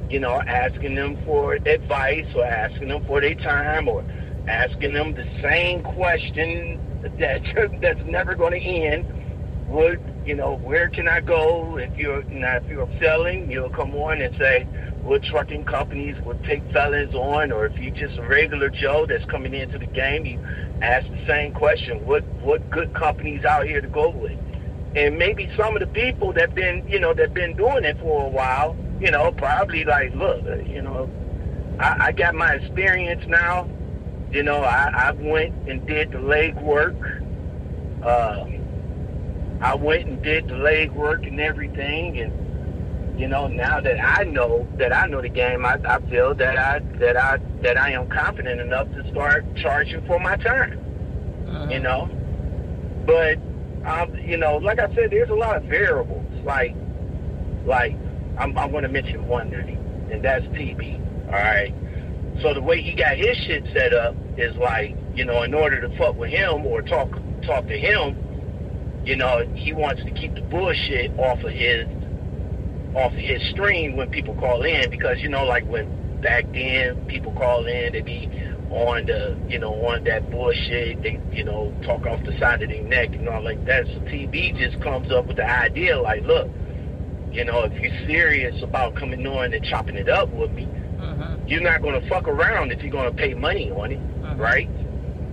you 0.10 0.20
know, 0.20 0.42
asking 0.46 0.94
them 0.96 1.18
for 1.26 1.54
advice 1.56 2.28
or 2.36 2.46
asking 2.46 2.90
them 2.90 3.04
for 3.06 3.22
their 3.22 3.36
time 3.36 3.88
or 3.88 4.04
asking 4.48 4.94
them 4.94 5.14
the 5.16 5.26
same 5.42 5.82
question 5.82 6.80
that 7.20 7.42
that's 7.82 8.06
never 8.06 8.36
going 8.36 8.54
to 8.54 8.60
end. 8.60 9.06
Would 9.68 10.00
you 10.26 10.36
know 10.36 10.56
where 10.58 10.90
can 10.90 11.08
I 11.08 11.22
go 11.22 11.78
if 11.78 11.96
you're 11.98 12.24
now 12.24 12.58
if 12.58 12.68
you're 12.68 12.90
selling, 13.00 13.50
you'll 13.50 13.70
come 13.70 13.96
on 13.96 14.22
and 14.22 14.36
say 14.38 14.68
what 15.02 15.24
trucking 15.24 15.66
companies 15.66 16.16
would 16.24 16.44
take 16.44 16.64
felons 16.72 17.14
on, 17.16 17.52
or 17.52 17.66
if 17.66 17.78
you're 17.80 17.94
just 17.94 18.18
a 18.18 18.24
regular 18.24 18.70
Joe 18.70 19.06
that's 19.08 19.26
coming 19.26 19.54
into 19.54 19.78
the 19.78 19.88
game, 19.88 20.26
you 20.26 20.40
ask 20.82 21.08
the 21.08 21.26
same 21.26 21.54
question: 21.54 22.06
what 22.06 22.24
what 22.42 22.70
good 22.70 22.94
companies 22.94 23.44
out 23.44 23.66
here 23.66 23.82
to 23.82 23.88
go 23.88 24.10
with? 24.10 24.38
and 24.96 25.18
maybe 25.18 25.50
some 25.58 25.76
of 25.76 25.82
the 25.82 25.88
people 25.88 26.32
that 26.34 26.56
been 26.56 26.88
you 26.88 27.00
know 27.00 27.14
that 27.14 27.34
been 27.34 27.56
doing 27.58 27.84
it 27.84 28.00
for 28.00 28.26
a 28.26 28.30
while 28.30 28.76
you 29.00 29.12
know 29.12 29.32
probably 29.34 29.84
like 29.84 30.14
look 30.16 30.44
uh, 30.46 30.56
you 30.56 30.82
know 30.82 31.10
I, 31.80 32.08
I 32.08 32.12
got 32.14 32.34
my 32.34 32.54
experience 32.54 33.24
now 33.28 33.68
you 34.36 34.44
know 34.44 34.62
I, 34.64 34.92
I 34.94 35.12
went 35.12 35.54
and 35.70 35.88
did 35.88 36.12
the 36.12 36.20
leg 36.20 36.56
work 36.58 36.96
uh, 38.04 38.46
I 39.62 39.76
went 39.76 40.08
and 40.10 40.22
did 40.22 40.50
the 40.50 40.58
leg 40.58 40.92
work 40.92 41.26
and 41.26 41.40
everything 41.40 42.20
and 42.20 43.20
you 43.20 43.30
know 43.30 43.48
now 43.48 43.80
that 43.80 43.98
I 44.04 44.26
know 44.26 44.68
that 44.78 44.94
I 44.94 45.08
know 45.08 45.22
the 45.22 45.30
game 45.30 45.66
I, 45.66 45.80
I 45.88 46.02
feel 46.10 46.36
that 46.36 46.58
I 46.58 46.80
that 47.00 47.16
I 47.16 47.38
that 47.62 47.80
I 47.80 47.92
am 47.92 48.10
confident 48.10 48.60
enough 48.60 48.92
to 48.92 49.10
start 49.12 49.46
charging 49.56 50.06
for 50.06 50.20
my 50.20 50.36
time 50.36 50.82
Mhm. 51.46 51.72
you 51.72 51.80
know. 51.80 52.10
But 53.06 53.38
um, 53.88 54.16
you 54.18 54.36
know, 54.38 54.58
like 54.58 54.80
I 54.80 54.88
said, 54.96 55.12
there's 55.12 55.30
a 55.30 55.36
lot 55.36 55.56
of 55.58 55.64
variables. 55.66 56.26
Like, 56.44 56.76
like 57.66 57.96
I'm, 58.38 58.58
I'm 58.58 58.72
going 58.72 58.82
to 58.84 58.90
mention 58.90 59.28
one 59.28 59.54
and 59.54 60.24
that's 60.24 60.44
TB. 60.48 61.28
All 61.28 61.34
right. 61.34 61.74
So 62.42 62.54
the 62.56 62.62
way 62.62 62.82
he 62.82 62.94
got 62.96 63.16
his 63.16 63.38
shit 63.46 63.64
set 63.74 63.94
up 63.94 64.16
is 64.38 64.56
like, 64.58 64.96
you 65.16 65.26
know, 65.26 65.44
in 65.44 65.54
order 65.54 65.80
to 65.80 65.98
fuck 65.98 66.16
with 66.18 66.30
him 66.30 66.66
or 66.66 66.82
talk 66.82 67.10
talk 67.44 67.68
to 67.68 67.78
him, 67.78 69.04
you 69.06 69.16
know, 69.16 69.46
he 69.54 69.74
wants 69.74 70.04
to 70.04 70.12
keep 70.12 70.34
the 70.36 70.42
bullshit 70.42 71.12
off 71.18 71.44
of 71.44 71.52
his 71.52 71.88
off 72.96 73.12
of 73.12 73.20
his 73.20 73.42
stream 73.52 73.98
when 73.98 74.10
people 74.10 74.36
call 74.36 74.64
in 74.64 74.90
because 74.90 75.22
you 75.22 75.30
know, 75.30 75.46
like 75.46 75.66
when 75.68 76.22
back 76.22 76.46
then 76.54 77.06
people 77.08 77.32
call 77.34 77.66
in, 77.66 77.94
they 77.94 78.02
be 78.02 78.30
on 78.72 79.06
the 79.06 79.38
you 79.48 79.60
know 79.60 79.74
on 79.86 80.04
that 80.06 80.30
bullshit. 80.32 81.02
They 81.04 81.20
you 81.32 81.44
know 81.44 81.74
talk 81.84 82.06
off 82.06 82.24
the 82.26 82.38
side 82.40 82.64
of 82.64 82.70
their 82.70 82.84
neck 82.84 83.14
and 83.14 83.28
all 83.30 83.44
like 83.44 83.64
that. 83.66 83.86
So 83.88 84.00
TB 84.02 84.58
just 84.58 84.82
comes 84.82 85.12
up 85.12 85.28
with 85.28 85.38
the 85.38 85.50
idea 85.50 86.00
like, 86.00 86.24
look, 86.24 86.50
you 87.32 87.46
know, 87.46 87.64
if 87.64 87.74
you're 87.80 88.08
serious 88.08 88.62
about 88.64 88.96
coming 88.96 89.26
on 89.28 89.54
and 89.54 89.64
chopping 89.66 89.98
it 89.98 90.10
up 90.10 90.30
with 90.30 90.52
me, 90.54 90.68
Mhm. 91.06 91.50
you're 91.50 91.62
not 91.62 91.82
gonna 91.82 92.02
fuck 92.10 92.28
around 92.28 92.72
if 92.72 92.82
you're 92.82 92.92
gonna 92.92 93.12
pay 93.12 93.34
money 93.34 93.72
on 93.72 93.92
it, 93.92 94.00
Mhm. 94.24 94.40
right? 94.40 94.70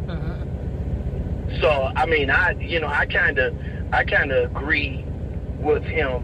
Mhm. 0.07 1.61
So 1.61 1.91
I 1.97 2.07
mean, 2.07 2.31
I 2.31 2.53
you 2.61 2.81
know 2.81 2.89
I 2.89 3.07
kind 3.07 3.39
of 3.39 3.55
I 3.93 4.05
kind 4.05 4.33
of 4.33 4.51
agree 4.51 5.05
with 5.61 5.85
him 5.85 6.23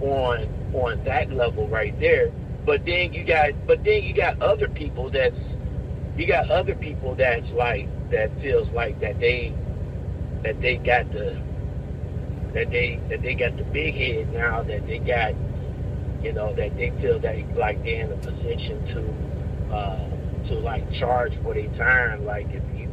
on 0.00 0.48
on 0.74 1.02
that 1.04 1.32
level 1.32 1.68
right 1.68 1.98
there. 2.00 2.30
But 2.64 2.84
then 2.84 3.12
you 3.12 3.24
got 3.24 3.50
but 3.66 3.82
then 3.84 4.02
you 4.02 4.14
got 4.14 4.40
other 4.40 4.68
people 4.68 5.10
that's 5.10 5.36
you 6.16 6.26
got 6.26 6.50
other 6.50 6.74
people 6.74 7.14
that's 7.14 7.48
like 7.50 7.88
that 8.10 8.30
feels 8.40 8.68
like 8.70 9.00
that 9.00 9.18
they 9.20 9.52
that 10.42 10.60
they 10.60 10.76
got 10.76 11.10
the 11.12 11.36
that 12.54 12.70
they 12.70 13.00
that 13.08 13.22
they 13.22 13.34
got 13.34 13.56
the 13.56 13.64
big 13.64 13.94
head 13.94 14.32
now 14.32 14.62
that 14.62 14.86
they 14.86 14.98
got 14.98 15.32
you 16.22 16.32
know 16.32 16.54
that 16.54 16.76
they 16.76 16.90
feel 17.00 17.18
that 17.20 17.36
like 17.56 17.82
they're 17.84 18.06
in 18.06 18.12
a 18.12 18.16
position 18.16 18.84
to 18.94 19.74
uh 19.74 20.08
to 20.48 20.54
like 20.54 20.90
charge 20.94 21.32
for 21.42 21.54
their 21.54 21.68
time. 21.76 22.24
Like 22.24 22.46
if 22.50 22.62
you 22.78 22.88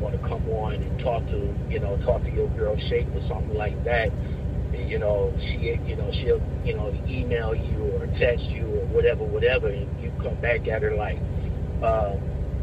want 0.00 0.20
to 0.20 0.28
come 0.28 0.48
on 0.50 0.74
and 0.74 0.98
talk 1.00 1.24
to 1.26 1.54
you 1.68 1.78
know 1.78 1.96
talk 2.04 2.22
to 2.24 2.30
your 2.30 2.48
girl 2.50 2.76
shape 2.88 3.08
or 3.14 3.26
something 3.28 3.54
like 3.54 3.82
that 3.84 4.10
you 4.92 4.98
know, 4.98 5.32
she, 5.40 5.78
you 5.86 5.96
know, 5.96 6.10
she'll, 6.12 6.42
you 6.64 6.74
know, 6.74 6.92
email 7.06 7.54
you 7.54 7.92
or 7.96 8.06
text 8.18 8.44
you 8.46 8.64
or 8.66 8.86
whatever, 8.86 9.24
whatever, 9.24 9.68
and 9.68 9.88
you 10.02 10.12
come 10.22 10.34
back 10.40 10.66
at 10.68 10.82
her 10.82 10.94
like, 10.94 11.18
uh, 11.82 12.14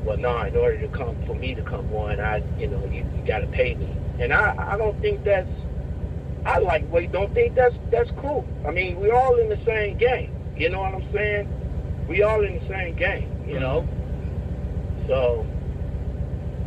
well, 0.03 0.17
no, 0.17 0.41
in 0.43 0.55
order 0.55 0.79
to 0.79 0.87
come 0.89 1.15
for 1.25 1.35
me 1.35 1.53
to 1.55 1.61
come 1.63 1.91
on, 1.93 2.19
I, 2.19 2.43
you 2.57 2.67
know, 2.67 2.83
you, 2.85 3.05
you 3.15 3.23
got 3.25 3.39
to 3.39 3.47
pay 3.47 3.75
me, 3.75 3.95
and 4.19 4.33
I, 4.33 4.55
I 4.57 4.77
don't 4.77 4.99
think 5.01 5.23
that's, 5.23 5.49
I 6.45 6.59
like, 6.59 6.89
wait, 6.91 7.11
don't 7.11 7.33
think 7.33 7.55
that's 7.55 7.75
that's 7.91 8.11
cool. 8.11 8.47
I 8.65 8.71
mean, 8.71 8.99
we're 8.99 9.13
all 9.13 9.35
in 9.37 9.49
the 9.49 9.59
same 9.65 9.97
game. 9.97 10.35
You 10.55 10.69
know 10.69 10.81
what 10.81 10.93
I'm 10.93 11.13
saying? 11.13 12.07
We 12.07 12.23
all 12.23 12.43
in 12.43 12.59
the 12.59 12.67
same 12.67 12.95
game. 12.95 13.43
You 13.47 13.59
know, 13.59 13.87
so 15.07 15.45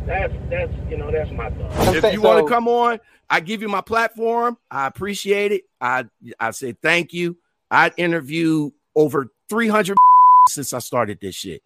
that's 0.05 0.33
that's 0.49 0.71
you 0.89 0.97
know 0.97 1.11
that's 1.11 1.31
my 1.31 1.49
thought. 1.49 1.95
If 1.95 2.13
you 2.13 2.21
want 2.21 2.45
to 2.45 2.51
come 2.51 2.67
on, 2.67 2.99
I 3.29 3.39
give 3.39 3.61
you 3.61 3.67
my 3.67 3.81
platform. 3.81 4.57
I 4.69 4.87
appreciate 4.87 5.51
it. 5.51 5.63
I 5.79 6.05
I 6.39 6.51
say 6.51 6.75
thank 6.81 7.13
you. 7.13 7.37
I 7.71 7.91
interview 7.97 8.71
over 8.95 9.31
300 9.49 9.97
since 10.49 10.73
I 10.73 10.79
started 10.79 11.19
this 11.21 11.35
shit. 11.35 11.61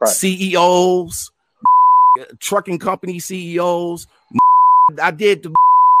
Right. 0.00 0.10
CEOs, 0.10 1.30
trucking 2.40 2.78
company 2.78 3.18
CEOs. 3.18 4.06
I 5.02 5.10
did 5.10 5.42
the 5.42 5.54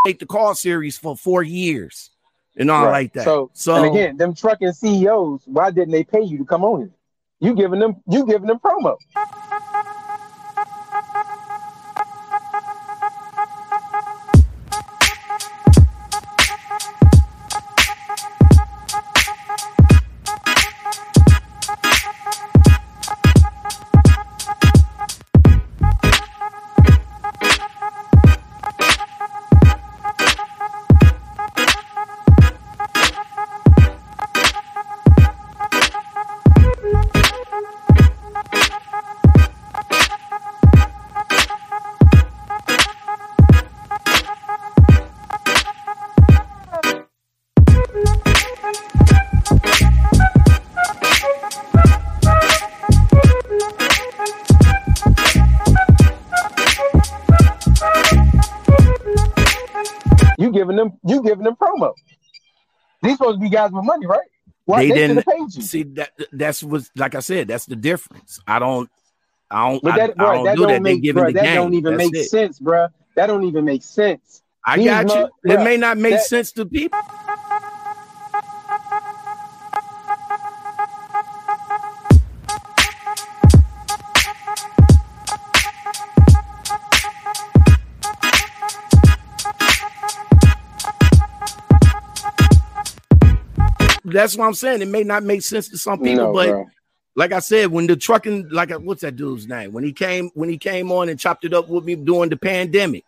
make 0.08 0.18
the 0.18 0.26
call 0.26 0.54
series 0.54 0.96
for 0.96 1.14
four 1.14 1.42
years 1.42 2.10
and 2.56 2.70
all 2.70 2.84
Right. 2.84 2.90
like 2.90 3.12
that. 3.12 3.24
So, 3.24 3.50
So, 3.52 3.74
and 3.74 3.84
again, 3.84 4.16
them 4.16 4.34
trucking 4.34 4.72
CEOs, 4.72 5.42
why 5.44 5.70
didn't 5.70 5.92
they 5.92 6.02
pay 6.02 6.22
you 6.22 6.38
to 6.38 6.44
come 6.46 6.64
on 6.64 6.80
here? 6.80 6.90
You 7.40 7.54
giving 7.54 7.78
them, 7.78 7.96
you 8.08 8.24
giving 8.24 8.48
them 8.48 8.58
promo. 8.58 8.96
Supposed 63.18 63.38
to 63.38 63.40
be 63.42 63.48
guys 63.50 63.70
with 63.72 63.84
money, 63.84 64.06
right? 64.06 64.20
Why 64.64 64.82
They 64.82 64.90
they, 64.90 65.06
didn't- 65.08 65.50
see 65.52 65.82
that 65.84 66.10
that's 66.32 66.62
what 66.62 66.88
like 66.96 67.14
I 67.14 67.20
said, 67.20 67.48
that's 67.48 67.66
the 67.66 67.76
difference. 67.76 68.40
I 68.46 68.58
don't 68.58 68.90
I 69.50 69.70
don't 69.70 69.82
But 69.82 69.92
I, 69.92 69.96
that, 69.98 70.10
I 70.10 70.14
bro, 70.14 70.32
don't 70.34 70.44
that 70.44 70.56
do 70.56 70.60
don't 70.62 70.68
that. 70.68 70.74
They 70.74 70.80
make, 70.80 71.02
giving 71.02 71.22
bro, 71.22 71.28
the 71.30 71.34
that 71.34 71.42
game. 71.44 71.54
don't 71.54 71.74
even 71.74 71.96
That's 71.96 72.10
make 72.12 72.20
it. 72.22 72.28
sense, 72.28 72.58
bro. 72.58 72.88
That 73.14 73.26
don't 73.28 73.44
even 73.44 73.64
make 73.64 73.82
sense. 73.82 74.42
I 74.64 74.76
These 74.76 74.84
got 74.86 75.08
you. 75.08 75.14
mu- 75.20 75.24
it 75.54 75.58
bruh, 75.58 75.64
may 75.64 75.76
not 75.78 75.96
make 75.96 76.12
that- 76.14 76.24
sense 76.24 76.52
to 76.52 76.66
people. 76.66 76.98
That's 94.18 94.36
what 94.36 94.46
I'm 94.46 94.54
saying. 94.54 94.82
It 94.82 94.88
may 94.88 95.04
not 95.04 95.22
make 95.22 95.42
sense 95.42 95.68
to 95.68 95.78
some 95.78 96.00
people, 96.00 96.24
No, 96.26 96.32
but 96.32 96.48
bro. 96.48 96.66
like 97.14 97.30
I 97.30 97.38
said, 97.38 97.68
when 97.70 97.86
the 97.86 97.94
trucking, 97.94 98.48
like 98.50 98.72
what's 98.72 99.02
that 99.02 99.14
dude's 99.14 99.46
name? 99.46 99.70
When 99.70 99.84
he 99.84 99.92
came, 99.92 100.32
when 100.34 100.48
he 100.48 100.58
came 100.58 100.90
on 100.90 101.08
and 101.08 101.20
chopped 101.20 101.44
it 101.44 101.54
up 101.54 101.68
with 101.68 101.84
me 101.84 101.94
during 101.94 102.28
the 102.28 102.36
pandemic, 102.36 103.04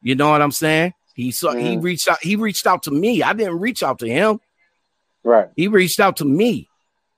you 0.00 0.14
know 0.14 0.30
what 0.30 0.40
I'm 0.40 0.50
saying? 0.50 0.94
He 1.12 1.32
saw, 1.32 1.52
he 1.52 1.76
Mhm. 1.76 1.82
reached 1.82 2.08
out, 2.08 2.22
he 2.22 2.34
reached 2.36 2.66
out 2.66 2.82
to 2.84 2.90
me. 2.90 3.22
I 3.22 3.34
didn't 3.34 3.60
reach 3.60 3.82
out 3.82 3.98
to 3.98 4.08
him. 4.08 4.40
Right. 5.22 5.48
He 5.54 5.68
reached 5.68 6.00
out 6.00 6.16
to 6.16 6.24
me 6.24 6.70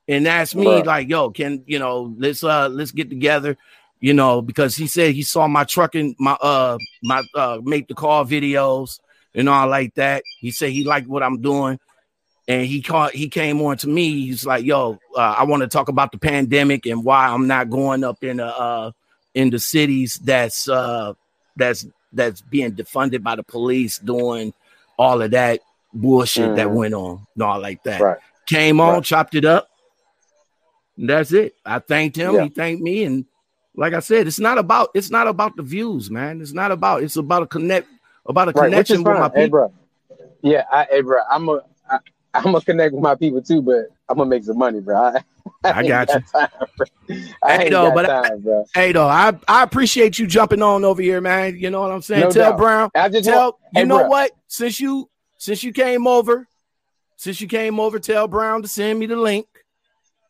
and 0.09 0.27
asked 0.27 0.57
me, 0.57 0.67
Bruh. 0.67 0.87
like, 0.87 1.09
yo, 1.09 1.31
can 1.31 1.63
you 1.69 1.79
know, 1.79 2.13
let's 2.19 2.43
uh 2.43 2.69
let's 2.69 2.91
get 2.91 3.11
together, 3.11 3.57
you 4.01 4.13
know, 4.13 4.43
because 4.43 4.75
he 4.75 4.89
said 4.89 5.15
he 5.15 5.23
saw 5.23 5.47
my 5.47 5.63
trucking, 5.63 6.17
my 6.19 6.33
uh 6.33 6.79
my 7.05 7.23
uh 7.37 7.61
make 7.63 7.87
the 7.87 7.95
call 7.95 8.25
videos 8.25 8.99
and 9.37 9.49
all 9.49 9.69
like 9.69 9.95
that. 9.95 10.25
He 10.41 10.51
said 10.51 10.71
he 10.71 10.83
liked 10.83 11.07
what 11.07 11.23
I'm 11.23 11.41
doing. 11.41 11.79
And 12.49 12.67
he 12.67 12.83
called, 12.83 13.13
he 13.13 13.29
came 13.29 13.61
on 13.63 13.77
to 13.79 13.89
me. 13.89 14.27
He's 14.27 14.45
like, 14.45 14.65
yo, 14.65 14.99
uh, 15.17 15.21
I 15.39 15.45
want 15.45 15.63
to 15.63 15.69
talk 15.69 15.89
about 15.89 16.11
the 16.11 16.19
pandemic 16.19 16.85
and 16.87 17.05
why 17.05 17.29
I'm 17.29 17.47
not 17.47 17.71
going 17.71 18.03
up 18.03 18.23
in 18.25 18.39
the 18.39 18.47
uh 18.47 18.91
in 19.35 19.51
the 19.51 19.59
cities 19.61 20.19
that's 20.25 20.69
uh 20.69 21.13
that's 21.57 21.87
that's 22.13 22.41
being 22.41 22.73
defunded 22.73 23.23
by 23.23 23.37
the 23.37 23.45
police 23.45 23.99
doing 23.99 24.53
all 24.99 25.23
of 25.23 25.31
that 25.31 25.61
bullshit 25.95 26.57
that 26.57 26.67
Mhm. 26.67 26.75
went 26.75 26.95
on 26.95 27.27
and 27.35 27.43
all 27.43 27.61
like 27.61 27.83
that. 27.85 28.01
Right. 28.01 28.19
Came 28.47 28.81
on, 28.81 28.95
Right. 28.95 29.05
chopped 29.05 29.35
it 29.37 29.45
up. 29.45 29.69
And 30.99 31.09
that's 31.09 31.33
it. 31.33 31.55
I 31.65 31.79
thanked 31.79 32.17
him. 32.17 32.35
Yeah. 32.35 32.43
He 32.45 32.49
thanked 32.49 32.83
me. 32.83 33.05
And 33.05 33.25
like 33.77 33.95
I 33.95 34.01
said, 34.01 34.27
it's 34.27 34.41
not 34.41 34.59
about 34.59 34.91
it's 34.95 35.11
not 35.11 35.29
about 35.29 35.55
the 35.57 35.63
views, 35.63 36.11
man. 36.11 36.41
It's 36.41 36.53
not 36.53 36.73
about 36.73 37.03
it's 37.05 37.17
about 37.17 37.43
a 37.45 37.47
connect 37.47 37.87
about 38.27 38.49
a 38.49 38.53
Right. 38.53 38.71
Connection 38.71 39.05
with 39.05 39.17
my. 39.19 39.31
Hey, 39.35 39.45
people. 39.45 39.49
bro. 39.51 39.73
Yeah, 40.43 40.65
I, 40.73 40.87
hey, 40.91 41.01
bro. 41.03 41.21
I'm 41.31 41.49
a, 41.49 41.63
I'm 42.35 42.45
gonna 42.45 42.61
connect 42.61 42.95
with 42.95 43.03
my 43.03 43.15
people 43.15 43.43
too, 43.43 43.61
but 43.63 43.87
I'm 44.09 44.17
gonna 44.17 44.31
make 44.31 44.45
some 44.45 44.59
money, 44.59 44.81
bro. 44.81 44.97
I, 45.15 45.23
I 45.65 45.79
ain't 45.81 45.89
got 45.89 46.15
you. 46.15 46.21
Time. 46.33 46.49
I 47.43 47.57
Hey, 47.57 47.63
ain't 47.65 47.71
though, 47.73 47.91
got 47.91 47.95
but 47.95 48.05
I- 48.11 48.29
time, 48.29 48.41
bro. 48.41 48.65
Hey 48.75 48.93
though, 48.93 49.09
I, 49.09 49.33
I 49.49 49.63
appreciate 49.65 50.19
you 50.19 50.27
jumping 50.27 50.63
on 50.63 50.85
over 50.85 51.03
here, 51.03 51.21
man. 51.21 51.59
You 51.59 51.71
know 51.71 51.81
what 51.81 51.91
I'm 51.91 52.03
saying? 52.03 52.21
No 52.21 52.31
tell 52.33 52.51
doubt. 52.51 52.59
Brown, 52.59 52.91
I 52.95 53.09
just 53.09 53.25
tell 53.29 53.41
want, 53.41 53.57
you 53.73 53.81
hey, 53.81 53.85
know 53.85 54.05
bruh. 54.05 54.09
what? 54.09 54.31
Since 54.47 54.79
you 54.81 55.11
since 55.39 55.63
you 55.65 55.73
came 55.73 56.07
over, 56.07 56.47
since 57.17 57.41
you 57.41 57.49
came 57.49 57.81
over, 57.81 57.99
tell 57.99 58.29
Brown 58.29 58.63
to 58.63 58.69
send 58.69 58.99
me 58.99 59.07
the 59.07 59.17
link 59.17 59.47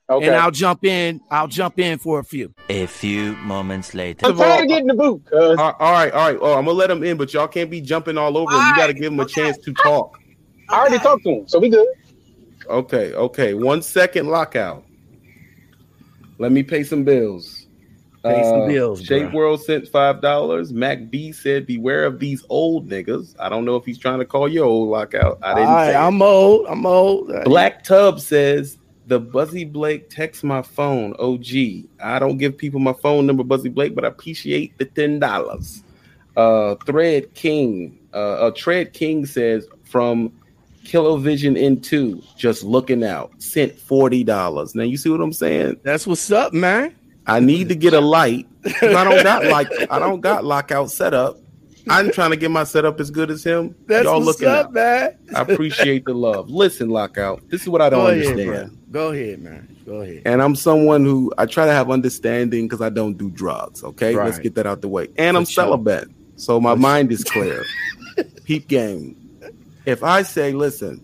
Okay. 0.08 0.26
and 0.26 0.34
I'll 0.34 0.50
jump 0.50 0.84
in. 0.84 1.20
I'll 1.30 1.46
jump 1.48 1.78
in 1.78 1.98
for 1.98 2.18
a 2.18 2.24
few. 2.24 2.52
A 2.68 2.86
few 2.86 3.36
moments 3.36 3.94
later. 3.94 4.26
I'm 4.26 4.36
tired 4.36 4.62
of 4.62 4.68
getting 4.68 4.86
the 4.88 4.94
boot. 4.94 5.22
All 5.32 5.58
all 5.58 5.92
right, 5.92 6.12
all 6.12 6.26
right. 6.28 6.38
Oh, 6.40 6.54
I'm 6.58 6.64
gonna 6.64 6.72
let 6.72 6.90
him 6.90 7.04
in, 7.04 7.16
but 7.18 7.32
y'all 7.34 7.46
can't 7.46 7.70
be 7.70 7.80
jumping 7.80 8.16
all 8.16 8.36
over 8.38 8.50
him. 8.52 8.66
You 8.68 8.76
got 8.76 8.86
to 8.86 8.94
give 8.94 9.12
him 9.12 9.20
a 9.20 9.26
chance 9.26 9.58
to 9.58 9.74
talk. 9.74 10.18
I 10.70 10.80
already 10.80 10.98
talked 10.98 11.24
to 11.24 11.30
him, 11.30 11.48
so 11.48 11.58
we 11.58 11.68
good. 11.68 11.88
Okay, 12.68 13.12
okay. 13.14 13.54
One 13.54 13.82
second 13.82 14.28
lockout. 14.28 14.84
Let 16.38 16.52
me 16.52 16.62
pay 16.62 16.84
some 16.84 17.04
bills. 17.04 17.66
Uh, 18.22 18.34
Pay 18.34 18.42
some 18.42 18.68
bills, 18.68 19.02
Shape. 19.02 19.32
World 19.32 19.62
sent 19.62 19.88
five 19.88 20.20
dollars. 20.20 20.74
Mac 20.74 21.10
B 21.10 21.32
said, 21.32 21.66
"Beware 21.66 22.04
of 22.04 22.18
these 22.18 22.44
old 22.50 22.86
niggas." 22.86 23.34
I 23.38 23.48
don't 23.48 23.64
know 23.64 23.76
if 23.76 23.86
he's 23.86 23.96
trying 23.98 24.18
to 24.18 24.26
call 24.26 24.46
you 24.46 24.62
old 24.62 24.90
lockout. 24.90 25.38
I 25.42 25.54
didn't. 25.54 25.68
I, 25.70 25.86
say 25.86 25.92
it. 25.94 25.96
I'm 25.96 26.20
old. 26.20 26.66
I'm 26.66 26.84
old. 26.84 27.32
Black 27.44 27.82
Tub 27.82 28.20
says 28.20 28.76
the 29.06 29.18
Buzzy 29.18 29.64
Blake 29.64 30.10
text 30.10 30.44
my 30.44 30.60
phone. 30.60 31.14
OG. 31.18 31.88
I 32.02 32.18
don't 32.18 32.36
give 32.36 32.58
people 32.58 32.78
my 32.78 32.92
phone 32.92 33.26
number, 33.26 33.42
Buzzy 33.42 33.70
Blake, 33.70 33.94
but 33.94 34.04
I 34.04 34.08
appreciate 34.08 34.76
the 34.76 34.84
ten 34.84 35.18
dollars. 35.18 35.82
Uh, 36.36 36.74
Thread 36.86 37.32
King. 37.34 37.98
Uh, 38.12 38.16
uh, 38.16 38.50
Tread 38.50 38.92
King 38.92 39.24
says 39.24 39.66
from 39.84 40.30
Kilovision 40.90 41.56
N2, 41.56 42.36
just 42.36 42.64
looking 42.64 43.04
out, 43.04 43.30
sent 43.40 43.78
forty 43.78 44.24
dollars. 44.24 44.74
Now 44.74 44.82
you 44.82 44.96
see 44.96 45.08
what 45.08 45.20
I'm 45.20 45.32
saying? 45.32 45.78
That's 45.84 46.04
what's 46.04 46.30
up, 46.32 46.52
man. 46.52 46.96
I 47.26 47.38
need 47.38 47.68
to 47.68 47.76
get 47.76 47.94
a 47.94 48.00
light. 48.00 48.48
I 48.82 49.04
don't 49.04 49.22
got 49.22 49.44
like 49.44 49.68
I 49.88 50.00
don't 50.00 50.20
got 50.20 50.44
lockout 50.44 50.90
setup. 50.90 51.38
I'm 51.88 52.10
trying 52.10 52.30
to 52.30 52.36
get 52.36 52.50
my 52.50 52.64
setup 52.64 52.98
as 53.00 53.10
good 53.10 53.30
as 53.30 53.44
him. 53.44 53.74
That's 53.86 54.04
Y'all 54.04 54.16
what's 54.16 54.40
looking 54.40 54.48
up, 54.48 54.66
out. 54.66 54.72
man. 54.74 55.18
I 55.34 55.42
appreciate 55.42 56.04
the 56.04 56.12
love. 56.12 56.50
Listen, 56.50 56.90
lockout. 56.90 57.48
This 57.48 57.62
is 57.62 57.68
what 57.68 57.80
I 57.80 57.88
don't 57.88 58.04
Go 58.04 58.10
understand. 58.10 58.46
bro. 58.46 58.68
Go 58.90 59.12
ahead, 59.12 59.40
man. 59.40 59.76
Go 59.86 60.00
ahead. 60.02 60.22
And 60.26 60.42
I'm 60.42 60.56
someone 60.56 61.04
who 61.04 61.32
I 61.38 61.46
try 61.46 61.66
to 61.66 61.72
have 61.72 61.90
understanding 61.90 62.66
because 62.66 62.80
I 62.82 62.90
don't 62.90 63.16
do 63.16 63.30
drugs. 63.30 63.82
Okay, 63.84 64.14
let's 64.14 64.38
get 64.40 64.56
that 64.56 64.66
out 64.66 64.80
the 64.82 64.88
way. 64.88 65.08
And 65.16 65.36
I'm 65.36 65.44
sure. 65.44 65.64
celibate, 65.64 66.08
so 66.36 66.60
my 66.60 66.74
mind 66.74 67.12
is 67.12 67.22
clear. 67.24 67.64
Peep 68.44 68.66
game. 68.68 69.16
If 69.86 70.02
I 70.02 70.22
say, 70.22 70.52
listen, 70.52 71.02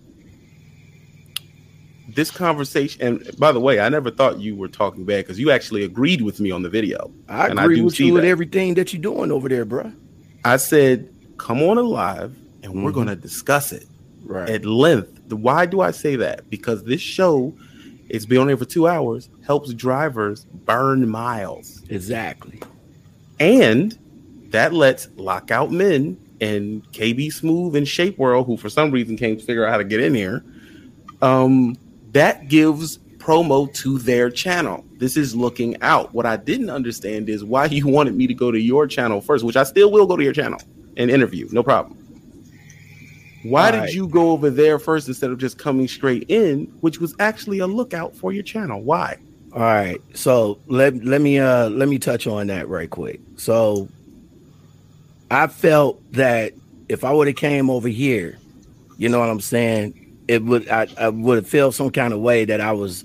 this 2.09 2.31
conversation, 2.31 3.03
and 3.03 3.37
by 3.39 3.53
the 3.53 3.61
way, 3.61 3.81
I 3.81 3.89
never 3.89 4.11
thought 4.11 4.39
you 4.41 4.55
were 4.57 4.69
talking 4.69 5.05
bad 5.05 5.25
because 5.25 5.39
you 5.39 5.51
actually 5.51 5.83
agreed 5.85 6.23
with 6.23 6.41
me 6.41 6.51
on 6.51 6.63
the 6.63 6.69
video. 6.71 7.13
I 7.29 7.49
And 7.49 7.59
agree 7.59 7.77
do 7.77 7.85
with 7.85 7.99
you 8.01 8.13
with 8.15 8.25
everything 8.25 8.75
that 8.75 8.93
you're 8.93 9.03
doing 9.03 9.31
over 9.33 9.49
there, 9.49 9.65
bro. 9.65 9.93
I 10.45 10.57
said, 10.59 11.09
come 11.39 11.63
on 11.63 11.79
alive 11.79 12.35
and 12.63 12.85
we're 12.85 12.91
Mhm. 12.91 12.95
going 12.95 13.07
to 13.09 13.17
discuss 13.17 13.73
it. 13.73 13.87
Right. 14.25 14.51
at 14.51 14.65
length. 14.67 15.33
Why 15.33 15.67
do 15.67 15.81
I 15.81 15.93
say 15.93 16.17
that? 16.17 16.51
Because 16.51 16.83
this 16.83 17.01
show 17.01 17.55
it's 18.09 18.27
been 18.27 18.39
on 18.39 18.49
here 18.49 18.57
for 18.57 18.65
two 18.65 18.89
hours, 18.89 19.29
helps 19.45 19.73
drivers 19.73 20.47
burn 20.65 21.09
miles. 21.09 21.81
Exactly. 21.89 22.61
And 23.39 23.97
that 24.51 24.73
lets 24.73 25.07
lockout 25.17 25.71
men 25.71 26.17
and 26.41 26.83
KB 26.93 27.33
Smooth 27.33 27.77
and 27.77 27.87
Shape 27.87 28.19
World, 28.19 28.47
who 28.47 28.57
for 28.57 28.69
some 28.69 28.91
reason 28.91 29.17
can't 29.17 29.41
figure 29.41 29.67
out 29.67 29.71
how 29.71 29.79
to 29.79 29.85
get 29.85 30.01
in 30.01 30.15
here, 30.15 30.45
um, 31.23 31.77
that 32.13 32.49
gives 32.49 32.99
promo 33.19 33.73
to 33.75 33.99
their 33.99 34.31
channel. 34.31 34.85
This 34.99 35.17
is 35.17 35.35
looking 35.35 35.81
out. 35.83 36.15
What 36.15 36.27
I 36.27 36.37
didn't 36.37 36.71
understand 36.71 37.29
is 37.29 37.45
why 37.45 37.67
you 37.67 37.87
wanted 37.89 38.15
me 38.15 38.27
to 38.27 38.35
go 38.35 38.51
to 38.51 38.61
your 38.61 38.87
channel 38.87 39.21
first, 39.21 39.45
which 39.45 39.57
I 39.57 39.65
still 39.65 39.91
will 39.91 40.07
go 40.07 40.17
to 40.17 40.23
your 40.23 40.33
channel 40.33 40.61
and 40.97 41.11
interview, 41.11 41.49
no 41.53 41.63
problem. 41.63 41.99
Why 43.43 43.71
did 43.71 43.95
you 43.95 44.09
go 44.09 44.31
over 44.33 44.51
there 44.51 44.79
first 44.79 45.09
instead 45.09 45.31
of 45.31 45.39
just 45.39 45.59
coming 45.59 45.87
straight 45.87 46.25
in, 46.29 46.65
which 46.81 46.99
was 46.99 47.15
actually 47.21 47.61
a 47.61 47.67
lookout 47.67 48.17
for 48.17 48.33
your 48.33 48.43
channel? 48.43 48.83
Why? 48.83 49.19
All 49.53 49.61
right. 49.61 50.01
So 50.15 50.59
let 50.67 51.05
let 51.05 51.21
me 51.21 51.39
uh 51.39 51.69
let 51.71 51.89
me 51.89 51.99
touch 51.99 52.27
on 52.27 52.49
that 52.49 52.69
right 52.69 52.91
quick. 52.91 53.21
So 53.37 53.89
I 55.31 55.47
felt 55.49 56.01
that 56.13 56.53
if 56.89 57.05
I 57.05 57.13
would 57.13 57.27
have 57.27 57.37
came 57.37 57.71
over 57.71 57.89
here, 57.89 58.39
you 58.97 59.09
know 59.09 59.19
what 59.21 59.29
I'm 59.29 59.41
saying, 59.41 59.95
it 60.29 60.43
would 60.45 60.69
I, 60.69 60.89
I 60.99 61.09
would 61.09 61.37
have 61.37 61.49
felt 61.49 61.75
some 61.75 61.91
kind 61.91 62.13
of 62.13 62.21
way 62.21 62.45
that 62.45 62.61
I 62.61 62.73
was 62.73 63.05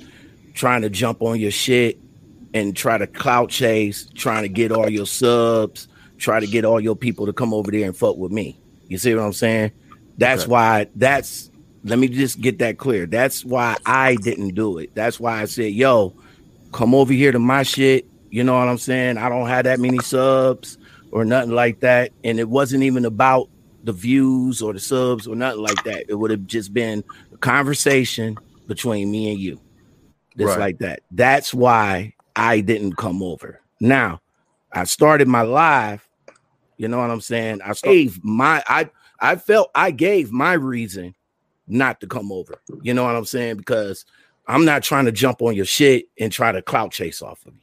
trying 0.53 0.81
to 0.83 0.89
jump 0.89 1.21
on 1.21 1.39
your 1.39 1.51
shit 1.51 1.99
and 2.53 2.75
try 2.75 2.97
to 2.97 3.07
clout 3.07 3.49
chase, 3.49 4.07
trying 4.15 4.43
to 4.43 4.49
get 4.49 4.71
all 4.71 4.89
your 4.89 5.05
subs, 5.05 5.87
try 6.17 6.39
to 6.39 6.47
get 6.47 6.65
all 6.65 6.79
your 6.79 6.95
people 6.95 7.25
to 7.25 7.33
come 7.33 7.53
over 7.53 7.71
there 7.71 7.85
and 7.85 7.95
fuck 7.97 8.17
with 8.17 8.31
me. 8.31 8.59
You 8.87 8.97
see 8.97 9.13
what 9.15 9.23
I'm 9.23 9.33
saying? 9.33 9.71
That's 10.17 10.43
Okay. 10.43 10.51
why 10.51 10.87
that's 10.95 11.49
let 11.83 11.97
me 11.97 12.07
just 12.07 12.39
get 12.39 12.59
that 12.59 12.77
clear. 12.77 13.07
That's 13.07 13.43
why 13.43 13.77
I 13.85 14.15
didn't 14.15 14.53
do 14.53 14.77
it. 14.77 14.91
That's 14.93 15.19
why 15.19 15.41
I 15.41 15.45
said, 15.45 15.73
yo, 15.73 16.15
come 16.71 16.93
over 16.93 17.13
here 17.13 17.31
to 17.31 17.39
my 17.39 17.63
shit. 17.63 18.05
You 18.29 18.43
know 18.43 18.57
what 18.57 18.67
I'm 18.67 18.77
saying? 18.77 19.17
I 19.17 19.29
don't 19.29 19.47
have 19.47 19.63
that 19.65 19.79
many 19.79 20.01
subs 20.01 20.77
or 21.11 21.25
nothing 21.25 21.51
like 21.51 21.79
that. 21.81 22.11
And 22.23 22.39
it 22.39 22.49
wasn't 22.49 22.83
even 22.83 23.05
about 23.05 23.49
the 23.83 23.93
views 23.93 24.61
or 24.61 24.73
the 24.73 24.79
subs 24.79 25.27
or 25.27 25.35
nothing 25.35 25.61
like 25.61 25.83
that. 25.85 26.05
It 26.07 26.15
would 26.15 26.31
have 26.31 26.45
just 26.47 26.73
been 26.73 27.03
a 27.33 27.37
conversation 27.37 28.37
between 28.67 29.11
me 29.11 29.31
and 29.31 29.39
you. 29.39 29.59
Just 30.37 30.51
Right. 30.51 30.59
like 30.59 30.77
that. 30.79 31.01
That's 31.11 31.53
why 31.53 32.13
I 32.35 32.61
didn't 32.61 32.95
come 32.95 33.21
over. 33.21 33.59
Now, 33.79 34.21
I 34.71 34.85
started 34.85 35.27
my 35.27 35.41
live. 35.41 36.07
You 36.77 36.87
know 36.87 36.99
what 36.99 37.11
I'm 37.11 37.21
saying? 37.21 37.61
I 37.63 37.73
gave 37.83 38.23
my 38.23 38.63
I 38.67 38.89
I 39.19 39.35
felt 39.35 39.69
I 39.75 39.91
gave 39.91 40.31
my 40.31 40.53
reason 40.53 41.13
not 41.67 41.99
to 42.01 42.07
come 42.07 42.31
over. 42.31 42.61
You 42.81 42.93
know 42.93 43.03
what 43.03 43.15
I'm 43.15 43.25
saying? 43.25 43.57
Because 43.57 44.05
I'm 44.47 44.65
not 44.65 44.83
trying 44.83 45.05
to 45.05 45.11
jump 45.11 45.41
on 45.41 45.55
your 45.55 45.65
shit 45.65 46.05
and 46.19 46.31
try 46.31 46.51
to 46.51 46.61
clout 46.61 46.91
chase 46.91 47.21
off 47.21 47.45
of 47.45 47.53
you. 47.53 47.60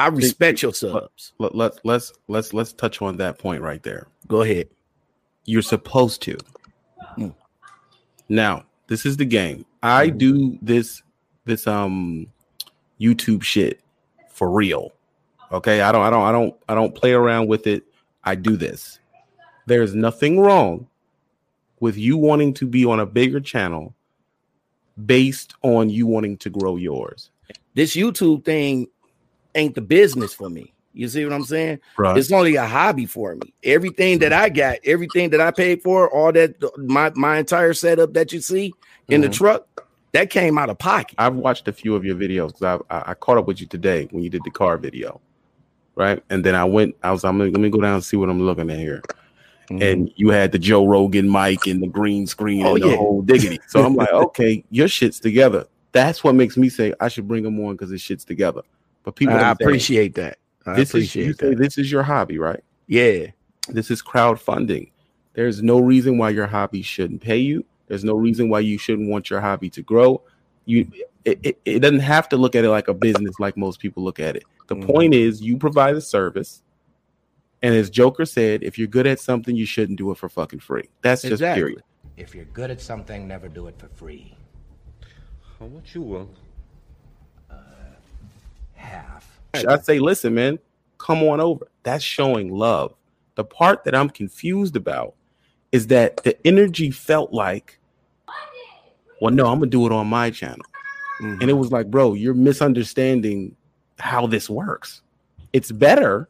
I 0.00 0.06
respect 0.06 0.62
your 0.62 0.72
subs. 0.72 1.34
Let, 1.38 1.54
let, 1.54 1.84
let's 1.84 2.14
let's 2.26 2.54
let's 2.54 2.72
touch 2.72 3.02
on 3.02 3.18
that 3.18 3.38
point 3.38 3.60
right 3.60 3.82
there. 3.82 4.06
Go 4.28 4.40
ahead. 4.40 4.68
You're 5.44 5.60
supposed 5.60 6.22
to. 6.22 6.38
Mm. 7.18 7.34
Now, 8.30 8.64
this 8.86 9.04
is 9.04 9.18
the 9.18 9.26
game. 9.26 9.66
I 9.82 10.08
do 10.08 10.58
this 10.62 11.02
this 11.44 11.66
um 11.66 12.26
YouTube 12.98 13.42
shit 13.42 13.80
for 14.30 14.50
real. 14.50 14.92
Okay? 15.52 15.82
I 15.82 15.92
don't 15.92 16.02
I 16.02 16.08
don't 16.08 16.22
I 16.22 16.32
don't 16.32 16.56
I 16.70 16.74
don't 16.74 16.94
play 16.94 17.12
around 17.12 17.48
with 17.48 17.66
it. 17.66 17.84
I 18.24 18.36
do 18.36 18.56
this. 18.56 19.00
There's 19.66 19.94
nothing 19.94 20.40
wrong 20.40 20.86
with 21.80 21.98
you 21.98 22.16
wanting 22.16 22.54
to 22.54 22.66
be 22.66 22.86
on 22.86 23.00
a 23.00 23.06
bigger 23.06 23.40
channel 23.40 23.94
based 25.04 25.54
on 25.60 25.90
you 25.90 26.06
wanting 26.06 26.38
to 26.38 26.48
grow 26.48 26.76
yours. 26.76 27.30
This 27.74 27.94
YouTube 27.94 28.46
thing 28.46 28.88
ain't 29.54 29.74
the 29.74 29.80
business 29.80 30.34
for 30.34 30.48
me. 30.50 30.72
You 30.92 31.08
see 31.08 31.24
what 31.24 31.32
I'm 31.32 31.44
saying? 31.44 31.78
Right. 31.98 32.16
It's 32.16 32.32
only 32.32 32.56
a 32.56 32.66
hobby 32.66 33.06
for 33.06 33.36
me. 33.36 33.54
Everything 33.62 34.18
that 34.20 34.32
I 34.32 34.48
got, 34.48 34.78
everything 34.84 35.30
that 35.30 35.40
I 35.40 35.50
paid 35.52 35.82
for, 35.82 36.10
all 36.12 36.32
that 36.32 36.56
my 36.78 37.12
my 37.14 37.38
entire 37.38 37.74
setup 37.74 38.12
that 38.14 38.32
you 38.32 38.40
see 38.40 38.74
in 39.08 39.20
the 39.20 39.28
Mhm. 39.28 39.34
truck, 39.34 39.86
that 40.12 40.30
came 40.30 40.58
out 40.58 40.68
of 40.68 40.78
pocket. 40.78 41.14
I've 41.18 41.36
watched 41.36 41.68
a 41.68 41.72
few 41.72 41.94
of 41.94 42.04
your 42.04 42.16
videos 42.16 42.48
because 42.58 42.80
I, 42.90 43.10
I 43.10 43.14
caught 43.14 43.38
up 43.38 43.46
with 43.46 43.60
you 43.60 43.68
today 43.68 44.08
when 44.10 44.24
you 44.24 44.30
did 44.30 44.42
the 44.42 44.50
car 44.50 44.76
video, 44.78 45.20
right? 45.94 46.20
And 46.28 46.44
then 46.44 46.56
I 46.56 46.64
went. 46.64 46.96
I 47.04 47.12
was. 47.12 47.24
I'm 47.24 47.38
gonna, 47.38 47.50
let 47.50 47.60
me 47.60 47.70
go 47.70 47.80
down 47.80 47.94
and 47.94 48.04
see 48.04 48.16
what 48.16 48.28
I'm 48.28 48.42
looking 48.42 48.68
at 48.70 48.78
here. 48.78 49.02
And 49.70 50.10
you 50.16 50.30
had 50.30 50.50
the 50.50 50.58
Joe 50.58 50.84
Rogan 50.84 51.30
mic 51.30 51.68
and 51.68 51.80
the 51.80 51.86
green 51.86 52.26
screen 52.26 52.66
Oh, 52.66 52.74
and 52.74 52.82
the 52.82 52.88
yeah. 52.88 52.96
whole 52.96 53.22
diggity. 53.22 53.60
So 53.68 53.84
I'm 53.84 53.94
like, 53.94 54.10
okay, 54.12 54.64
your 54.70 54.88
shit's 54.88 55.20
together. 55.20 55.66
That's 55.92 56.24
what 56.24 56.34
makes 56.34 56.56
me 56.56 56.68
say 56.68 56.92
I 56.98 57.06
should 57.06 57.28
bring 57.28 57.44
them 57.44 57.60
on 57.60 57.74
because 57.74 57.90
his 57.90 58.00
shit's 58.00 58.24
together. 58.24 58.62
But 59.02 59.16
people, 59.16 59.34
I 59.34 59.38
don't 59.40 59.58
say, 59.58 59.64
appreciate 59.64 60.14
that. 60.16 60.38
I 60.66 60.74
this 60.74 60.94
is 60.94 61.14
you 61.14 61.22
appreciate 61.22 61.40
say 61.40 61.50
that. 61.54 61.58
this 61.62 61.78
is 61.78 61.90
your 61.90 62.02
hobby, 62.02 62.38
right? 62.38 62.62
Yeah. 62.86 63.26
This 63.68 63.90
is 63.90 64.02
crowdfunding. 64.02 64.90
There's 65.34 65.62
no 65.62 65.78
reason 65.80 66.18
why 66.18 66.30
your 66.30 66.46
hobby 66.46 66.82
shouldn't 66.82 67.22
pay 67.22 67.38
you. 67.38 67.64
There's 67.86 68.04
no 68.04 68.14
reason 68.14 68.48
why 68.48 68.60
you 68.60 68.78
shouldn't 68.78 69.08
want 69.08 69.30
your 69.30 69.40
hobby 69.40 69.70
to 69.70 69.82
grow. 69.82 70.22
You 70.64 70.90
it, 71.24 71.38
it, 71.42 71.60
it 71.64 71.78
doesn't 71.80 72.00
have 72.00 72.28
to 72.30 72.36
look 72.36 72.54
at 72.54 72.64
it 72.64 72.70
like 72.70 72.88
a 72.88 72.94
business 72.94 73.38
like 73.38 73.56
most 73.56 73.78
people 73.80 74.02
look 74.02 74.18
at 74.20 74.36
it. 74.36 74.44
The 74.68 74.76
Mhm. 74.76 74.86
point 74.86 75.14
is 75.14 75.42
you 75.42 75.56
provide 75.58 75.94
a 75.96 76.00
service. 76.00 76.62
And 77.62 77.74
as 77.74 77.90
Joker 77.90 78.24
said, 78.24 78.62
if 78.62 78.78
you're 78.78 78.88
good 78.88 79.06
at 79.06 79.20
something, 79.20 79.54
you 79.54 79.66
shouldn't 79.66 79.98
do 79.98 80.10
it 80.10 80.16
for 80.16 80.28
fucking 80.30 80.60
free. 80.60 80.88
That's 81.02 81.22
just 81.22 81.42
period. 81.42 81.82
If 82.16 82.34
you're 82.34 82.46
good 82.46 82.70
at 82.70 82.80
something, 82.80 83.28
never 83.28 83.48
do 83.48 83.66
it 83.66 83.78
for 83.78 83.88
free. 83.88 84.34
How 85.58 85.66
much 85.66 85.94
you 85.94 86.00
want? 86.02 86.30
I 89.68 89.78
say, 89.78 89.98
listen, 89.98 90.34
man, 90.34 90.58
come 90.98 91.22
on 91.22 91.40
over. 91.40 91.66
That's 91.82 92.04
showing 92.04 92.52
love. 92.52 92.94
The 93.34 93.44
part 93.44 93.84
that 93.84 93.94
I'm 93.94 94.10
confused 94.10 94.76
about 94.76 95.14
is 95.72 95.86
that 95.88 96.16
the 96.24 96.36
energy 96.46 96.90
felt 96.90 97.32
like, 97.32 97.78
well, 99.20 99.32
no, 99.32 99.46
I'm 99.46 99.58
gonna 99.58 99.70
do 99.70 99.86
it 99.86 99.92
on 99.92 100.06
my 100.06 100.30
channel. 100.30 100.64
Mhm. 101.20 101.40
And 101.42 101.50
it 101.50 101.54
was 101.54 101.70
like, 101.70 101.90
bro, 101.90 102.14
you're 102.14 102.34
misunderstanding 102.34 103.54
how 103.98 104.26
this 104.26 104.48
works. 104.48 105.02
It's 105.52 105.70
better 105.70 106.28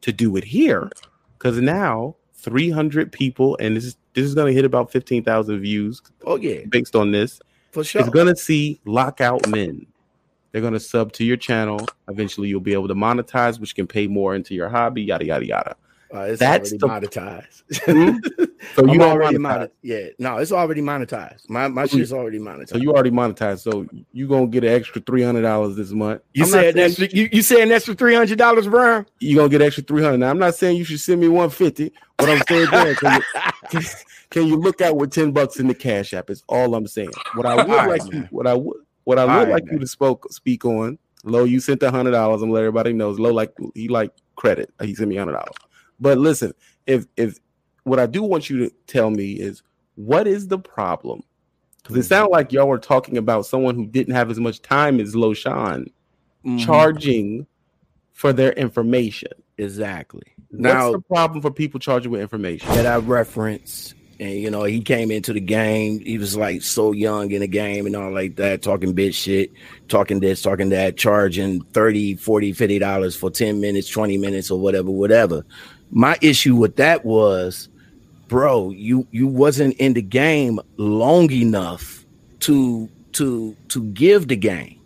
to 0.00 0.12
do 0.12 0.36
it 0.36 0.44
here 0.44 0.90
because 1.38 1.58
now 1.60 2.16
300 2.36 3.12
people, 3.12 3.56
and 3.60 3.76
this 3.76 3.84
is 3.84 3.96
this 4.14 4.24
is 4.24 4.34
gonna 4.34 4.52
hit 4.52 4.64
about 4.64 4.90
15,000 4.90 5.60
views 5.60 6.02
Oh 6.26 6.36
yeah, 6.36 6.64
based 6.68 6.96
on 6.96 7.12
this. 7.12 7.40
for 7.70 7.84
sure. 7.84 8.00
It's 8.00 8.10
gonna 8.10 8.34
see 8.34 8.80
lockout 8.84 9.46
men. 9.48 9.86
They're 10.52 10.62
gonna 10.62 10.80
sub 10.80 11.12
to 11.12 11.24
your 11.24 11.36
channel. 11.36 11.86
Eventually, 12.08 12.48
you'll 12.48 12.60
be 12.60 12.72
able 12.72 12.88
to 12.88 12.94
monetize, 12.94 13.60
which 13.60 13.74
can 13.74 13.86
pay 13.86 14.06
more 14.06 14.34
into 14.34 14.54
your 14.54 14.68
hobby. 14.68 15.02
Yada 15.02 15.24
yada 15.24 15.46
yada. 15.46 15.76
Uh, 16.12 16.22
it's 16.22 16.40
That's 16.40 16.72
already 16.72 17.06
the- 17.06 17.08
monetized. 17.08 17.62
Hmm? 17.86 18.18
So 18.74 18.84
you 18.92 19.00
already 19.00 19.36
monetized. 19.38 19.70
Yeah, 19.82 20.06
no, 20.18 20.38
it's 20.38 20.50
already 20.50 20.80
monetized. 20.82 21.48
My 21.48 21.68
my 21.68 21.82
you- 21.82 21.88
shit's 21.88 22.12
already 22.12 22.40
monetized. 22.40 22.70
So 22.70 22.78
you 22.78 22.90
already 22.92 23.12
monetized. 23.12 23.60
So 23.60 23.86
you 24.12 24.26
gonna 24.26 24.48
get 24.48 24.64
an 24.64 24.70
extra 24.72 25.00
three 25.02 25.22
hundred 25.22 25.42
dollars 25.42 25.76
this 25.76 25.92
month. 25.92 26.22
you 26.34 26.42
I'm 26.44 26.50
saying 26.50 26.74
that's 26.74 26.98
you, 26.98 27.28
you 27.30 27.42
saying 27.42 27.68
that's 27.68 27.86
for 27.86 27.94
three 27.94 28.14
hundred 28.14 28.38
dollars, 28.38 28.66
Brian? 28.66 29.06
you 29.20 29.36
gonna 29.36 29.48
get 29.48 29.62
extra 29.62 29.84
three 29.84 30.02
hundred. 30.02 30.18
Now 30.18 30.30
I'm 30.30 30.38
not 30.38 30.56
saying 30.56 30.76
you 30.78 30.84
should 30.84 30.98
send 31.00 31.20
me 31.20 31.28
one 31.28 31.48
fifty. 31.48 31.92
What 32.18 32.28
I'm 32.28 32.42
saying, 32.48 32.70
Dan, 32.70 32.94
can, 32.96 33.22
you, 33.72 33.80
can, 34.30 34.46
you 34.48 34.56
look 34.56 34.80
at 34.80 34.94
with 34.96 35.12
ten 35.12 35.30
bucks 35.30 35.58
in 35.60 35.68
the 35.68 35.74
cash 35.74 36.12
app? 36.12 36.28
Is 36.28 36.42
all 36.48 36.74
I'm 36.74 36.86
saying. 36.88 37.12
What 37.34 37.46
I 37.46 37.54
would 37.54 37.68
right, 37.68 37.88
like, 38.00 38.12
you, 38.12 38.26
what 38.30 38.46
I 38.48 38.54
would, 38.54 38.76
what 39.10 39.18
I 39.18 39.24
would 39.24 39.48
right, 39.48 39.48
like 39.48 39.64
you 39.72 39.78
to 39.80 39.86
spoke 39.86 40.32
speak 40.32 40.64
on. 40.64 40.98
Low, 41.24 41.42
you 41.44 41.58
sent 41.60 41.80
the 41.80 41.90
hundred 41.90 42.12
dollars. 42.12 42.42
I'm 42.42 42.50
let 42.50 42.60
everybody 42.60 42.92
knows. 42.92 43.18
Low, 43.18 43.32
like 43.32 43.52
he 43.74 43.88
like 43.88 44.12
credit. 44.36 44.72
He 44.80 44.94
sent 44.94 45.08
me 45.08 45.16
hundred 45.16 45.32
dollars. 45.32 45.56
But 45.98 46.16
listen, 46.18 46.52
if 46.86 47.06
if 47.16 47.38
what 47.82 47.98
I 47.98 48.06
do 48.06 48.22
want 48.22 48.48
you 48.48 48.58
to 48.68 48.70
tell 48.86 49.10
me 49.10 49.32
is 49.32 49.62
what 49.96 50.26
is 50.28 50.46
the 50.48 50.58
problem? 50.58 51.22
Because 51.82 51.94
Mm-hmm. 51.94 52.00
it 52.00 52.04
sounded 52.04 52.30
like 52.30 52.52
y'all 52.52 52.68
were 52.68 52.78
talking 52.78 53.18
about 53.18 53.46
someone 53.46 53.74
who 53.74 53.84
didn't 53.86 54.14
have 54.14 54.30
as 54.30 54.38
much 54.38 54.62
time 54.62 55.00
as 55.00 55.16
Low 55.16 55.34
Sean 55.34 55.86
Mhm. 56.46 56.64
charging 56.64 57.46
for 58.12 58.32
their 58.32 58.52
information. 58.52 59.32
exactly. 59.58 60.22
What's 60.52 60.62
Now 60.62 60.92
the 60.92 61.00
problem 61.00 61.42
for 61.42 61.50
people 61.50 61.80
charging 61.80 62.12
with 62.12 62.20
information? 62.22 62.68
that 62.70 62.86
I 62.86 62.96
reference, 62.96 63.94
and 64.20 64.32
you 64.32 64.50
know, 64.50 64.64
he 64.64 64.82
came 64.82 65.10
into 65.10 65.32
the 65.32 65.40
game. 65.40 65.98
He 66.00 66.18
was 66.18 66.36
like 66.36 66.60
so 66.62 66.92
young 66.92 67.30
in 67.30 67.40
the 67.40 67.48
game 67.48 67.86
and 67.86 67.96
all 67.96 68.12
like 68.12 68.36
that, 68.36 68.60
talking 68.60 68.94
bitch 68.94 69.14
shit, 69.14 69.50
talking 69.88 70.20
this, 70.20 70.42
talking 70.42 70.68
that, 70.68 70.98
charging 70.98 71.62
30, 71.72 72.16
40, 72.16 72.52
50 72.52 72.78
dollars 72.78 73.16
for 73.16 73.30
10 73.30 73.60
minutes, 73.60 73.88
20 73.88 74.18
minutes, 74.18 74.50
or 74.50 74.60
whatever, 74.60 74.90
whatever. 74.90 75.42
My 75.90 76.18
issue 76.20 76.54
with 76.54 76.76
that 76.76 77.02
was, 77.04 77.70
bro, 78.28 78.70
you 78.70 79.06
you 79.10 79.26
wasn't 79.26 79.74
in 79.78 79.94
the 79.94 80.02
game 80.02 80.60
long 80.76 81.30
enough 81.32 82.04
to 82.40 82.90
to 83.12 83.56
to 83.68 83.84
give 83.84 84.28
the 84.28 84.36
game. 84.36 84.78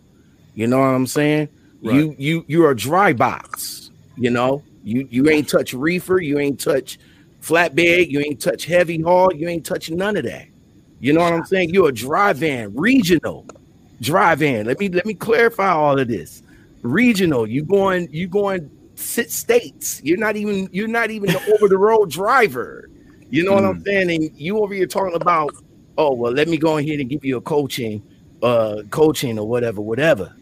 You 0.53 0.67
know 0.67 0.79
what 0.79 0.85
I'm 0.85 1.07
saying? 1.07 1.49
You 1.81 2.15
you 2.17 2.45
you're 2.47 2.71
a 2.71 2.75
dry 2.75 3.11
box, 3.11 3.91
you 4.15 4.29
know. 4.29 4.63
You 4.85 5.07
you 5.11 5.29
ain't 5.29 5.49
touch 5.49 5.73
reefer, 5.73 6.19
you 6.21 6.39
ain't 6.39 6.59
touch 6.59 6.99
flatbed, 7.45 8.09
you 8.09 8.19
ain't 8.19 8.41
touch 8.41 8.65
heavy 8.65 9.01
haul, 9.01 9.33
you 9.33 9.47
ain't 9.47 9.65
touch 9.65 9.91
none 9.91 10.17
of 10.17 10.23
that. 10.23 10.47
You 10.99 11.13
know 11.13 11.21
what 11.21 11.33
I'm 11.33 11.45
saying? 11.45 11.69
You're 11.69 11.89
a 11.89 11.93
drive-in, 11.93 12.75
regional 12.75 13.45
drive-in. 14.01 14.65
Let 14.65 14.79
me 14.79 14.89
let 14.89 15.05
me 15.05 15.13
clarify 15.13 15.69
all 15.69 15.99
of 15.99 16.07
this. 16.07 16.41
Regional, 16.81 17.47
you 17.47 17.63
going 17.63 18.07
you 18.11 18.27
going 18.27 18.69
sit 18.95 19.31
states. 19.31 20.01
You're 20.03 20.17
not 20.17 20.35
even 20.35 20.69
you're 20.71 20.87
not 20.87 21.11
even 21.11 21.31
the 21.31 21.53
over-the-road 21.53 22.09
driver. 22.09 22.89
You 23.29 23.43
know 23.43 23.53
what 23.53 23.65
I'm 23.65 23.83
saying? 23.83 24.09
And 24.09 24.31
you 24.35 24.59
over 24.59 24.73
here 24.73 24.87
talking 24.87 25.15
about, 25.15 25.51
oh 25.97 26.13
well, 26.13 26.31
let 26.31 26.47
me 26.47 26.57
go 26.57 26.77
ahead 26.77 26.99
and 26.99 27.09
give 27.09 27.23
you 27.23 27.37
a 27.37 27.41
coaching, 27.41 28.01
uh, 28.41 28.81
coaching 28.89 29.37
or 29.37 29.47
whatever, 29.47 29.81
whatever. 29.81 30.33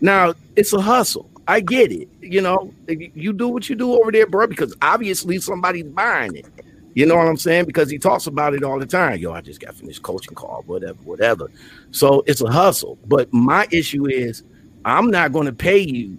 Now 0.00 0.34
it's 0.56 0.72
a 0.72 0.80
hustle. 0.80 1.30
I 1.48 1.60
get 1.60 1.90
it. 1.90 2.08
You 2.20 2.42
know, 2.42 2.72
you 2.86 3.32
do 3.32 3.48
what 3.48 3.68
you 3.70 3.74
do 3.74 3.94
over 3.94 4.12
there, 4.12 4.26
bro, 4.26 4.46
because 4.46 4.76
obviously 4.82 5.38
somebody's 5.40 5.86
buying 5.86 6.36
it. 6.36 6.46
You 6.94 7.06
know 7.06 7.16
what 7.16 7.26
I'm 7.26 7.38
saying? 7.38 7.64
Because 7.64 7.90
he 7.90 7.98
talks 7.98 8.26
about 8.26 8.54
it 8.54 8.62
all 8.62 8.78
the 8.78 8.86
time. 8.86 9.18
Yo, 9.18 9.32
I 9.32 9.40
just 9.40 9.60
got 9.60 9.74
finished 9.74 10.02
coaching 10.02 10.34
call, 10.34 10.62
whatever, 10.66 10.98
whatever. 11.04 11.50
So 11.90 12.22
it's 12.26 12.42
a 12.42 12.50
hustle. 12.50 12.98
But 13.06 13.32
my 13.32 13.66
issue 13.70 14.06
is 14.06 14.42
I'm 14.84 15.10
not 15.10 15.32
going 15.32 15.46
to 15.46 15.52
pay 15.52 15.78
you. 15.78 16.18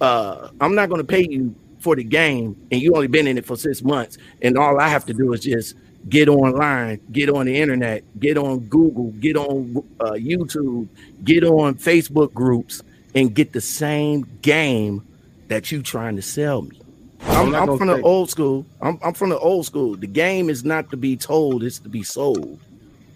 Uh, 0.00 0.48
I'm 0.60 0.74
not 0.74 0.88
going 0.88 1.00
to 1.00 1.06
pay 1.06 1.26
you 1.28 1.54
for 1.78 1.94
the 1.94 2.04
game, 2.04 2.56
and 2.72 2.80
you 2.82 2.94
only 2.94 3.06
been 3.06 3.26
in 3.26 3.38
it 3.38 3.46
for 3.46 3.56
six 3.56 3.82
months, 3.82 4.18
and 4.42 4.58
all 4.58 4.80
I 4.80 4.88
have 4.88 5.06
to 5.06 5.14
do 5.14 5.32
is 5.32 5.40
just 5.40 5.76
get 6.08 6.28
online, 6.28 7.00
get 7.12 7.30
on 7.30 7.46
the 7.46 7.56
internet, 7.56 8.02
get 8.18 8.36
on 8.36 8.60
Google, 8.60 9.12
get 9.12 9.36
on 9.36 9.76
uh, 10.00 10.12
YouTube, 10.12 10.88
get 11.24 11.44
on 11.44 11.74
Facebook 11.76 12.32
groups, 12.34 12.82
and 13.16 13.34
get 13.34 13.52
the 13.52 13.60
same 13.60 14.28
game 14.42 15.04
that 15.48 15.72
you 15.72 15.82
trying 15.82 16.14
to 16.16 16.22
sell 16.22 16.62
me. 16.62 16.80
I'm, 17.22 17.48
I'm 17.48 17.54
I'm 17.54 17.66
gonna 17.66 17.78
from 17.78 17.86
the 17.88 18.00
old 18.02 18.30
school. 18.30 18.66
I'm, 18.80 18.98
I'm 19.02 19.14
from 19.14 19.30
the 19.30 19.38
old 19.38 19.66
school. 19.66 19.96
The 19.96 20.06
game 20.06 20.48
is 20.48 20.64
not 20.64 20.90
to 20.90 20.96
be 20.96 21.16
told; 21.16 21.64
it's 21.64 21.78
to 21.80 21.88
be 21.88 22.04
sold. 22.04 22.60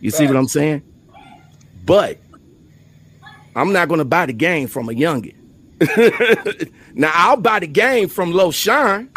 You 0.01 0.11
see 0.11 0.27
what 0.27 0.37
I'm 0.37 0.49
saying? 0.49 0.83
But 1.85 2.19
I'm 3.55 3.73
not 3.73 3.89
going 3.89 3.99
to 3.99 4.05
buy 4.05 4.27
the 4.27 4.33
game 4.33 4.69
from 4.69 4.89
a 4.89 4.93
youngin. 4.93 5.35
now 6.95 7.11
I'll 7.15 7.37
buy 7.37 7.59
the 7.59 7.67
game 7.67 8.09
from 8.09 8.33
Low 8.33 8.51
Shine, 8.51 9.11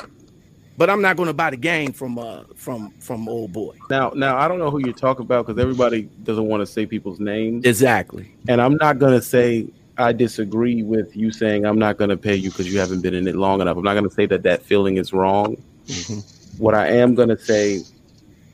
but 0.77 0.89
I'm 0.89 1.01
not 1.01 1.15
going 1.15 1.27
to 1.27 1.33
buy 1.33 1.49
the 1.51 1.57
game 1.57 1.93
from 1.93 2.19
uh 2.19 2.43
from 2.55 2.91
from 2.99 3.29
old 3.29 3.53
boy. 3.53 3.77
Now, 3.89 4.11
now 4.15 4.37
I 4.37 4.47
don't 4.47 4.59
know 4.59 4.69
who 4.69 4.79
you're 4.79 4.93
talking 4.93 5.23
about 5.23 5.45
because 5.45 5.61
everybody 5.61 6.03
doesn't 6.23 6.45
want 6.45 6.61
to 6.61 6.65
say 6.65 6.85
people's 6.85 7.19
names. 7.19 7.65
Exactly. 7.65 8.33
And 8.49 8.61
I'm 8.61 8.75
not 8.75 8.99
gonna 8.99 9.21
say 9.21 9.67
I 9.97 10.11
disagree 10.13 10.83
with 10.83 11.15
you 11.15 11.31
saying 11.31 11.65
I'm 11.65 11.77
not 11.77 11.97
gonna 11.97 12.17
pay 12.17 12.35
you 12.35 12.49
because 12.49 12.71
you 12.71 12.79
haven't 12.79 13.01
been 13.01 13.13
in 13.13 13.27
it 13.27 13.35
long 13.35 13.61
enough. 13.61 13.77
I'm 13.77 13.83
not 13.83 13.93
gonna 13.93 14.09
say 14.09 14.25
that 14.27 14.43
that 14.43 14.63
feeling 14.63 14.97
is 14.97 15.13
wrong. 15.13 15.57
Mm-hmm. 15.87 16.61
What 16.61 16.73
I 16.73 16.87
am 16.87 17.15
gonna 17.15 17.37
say 17.37 17.81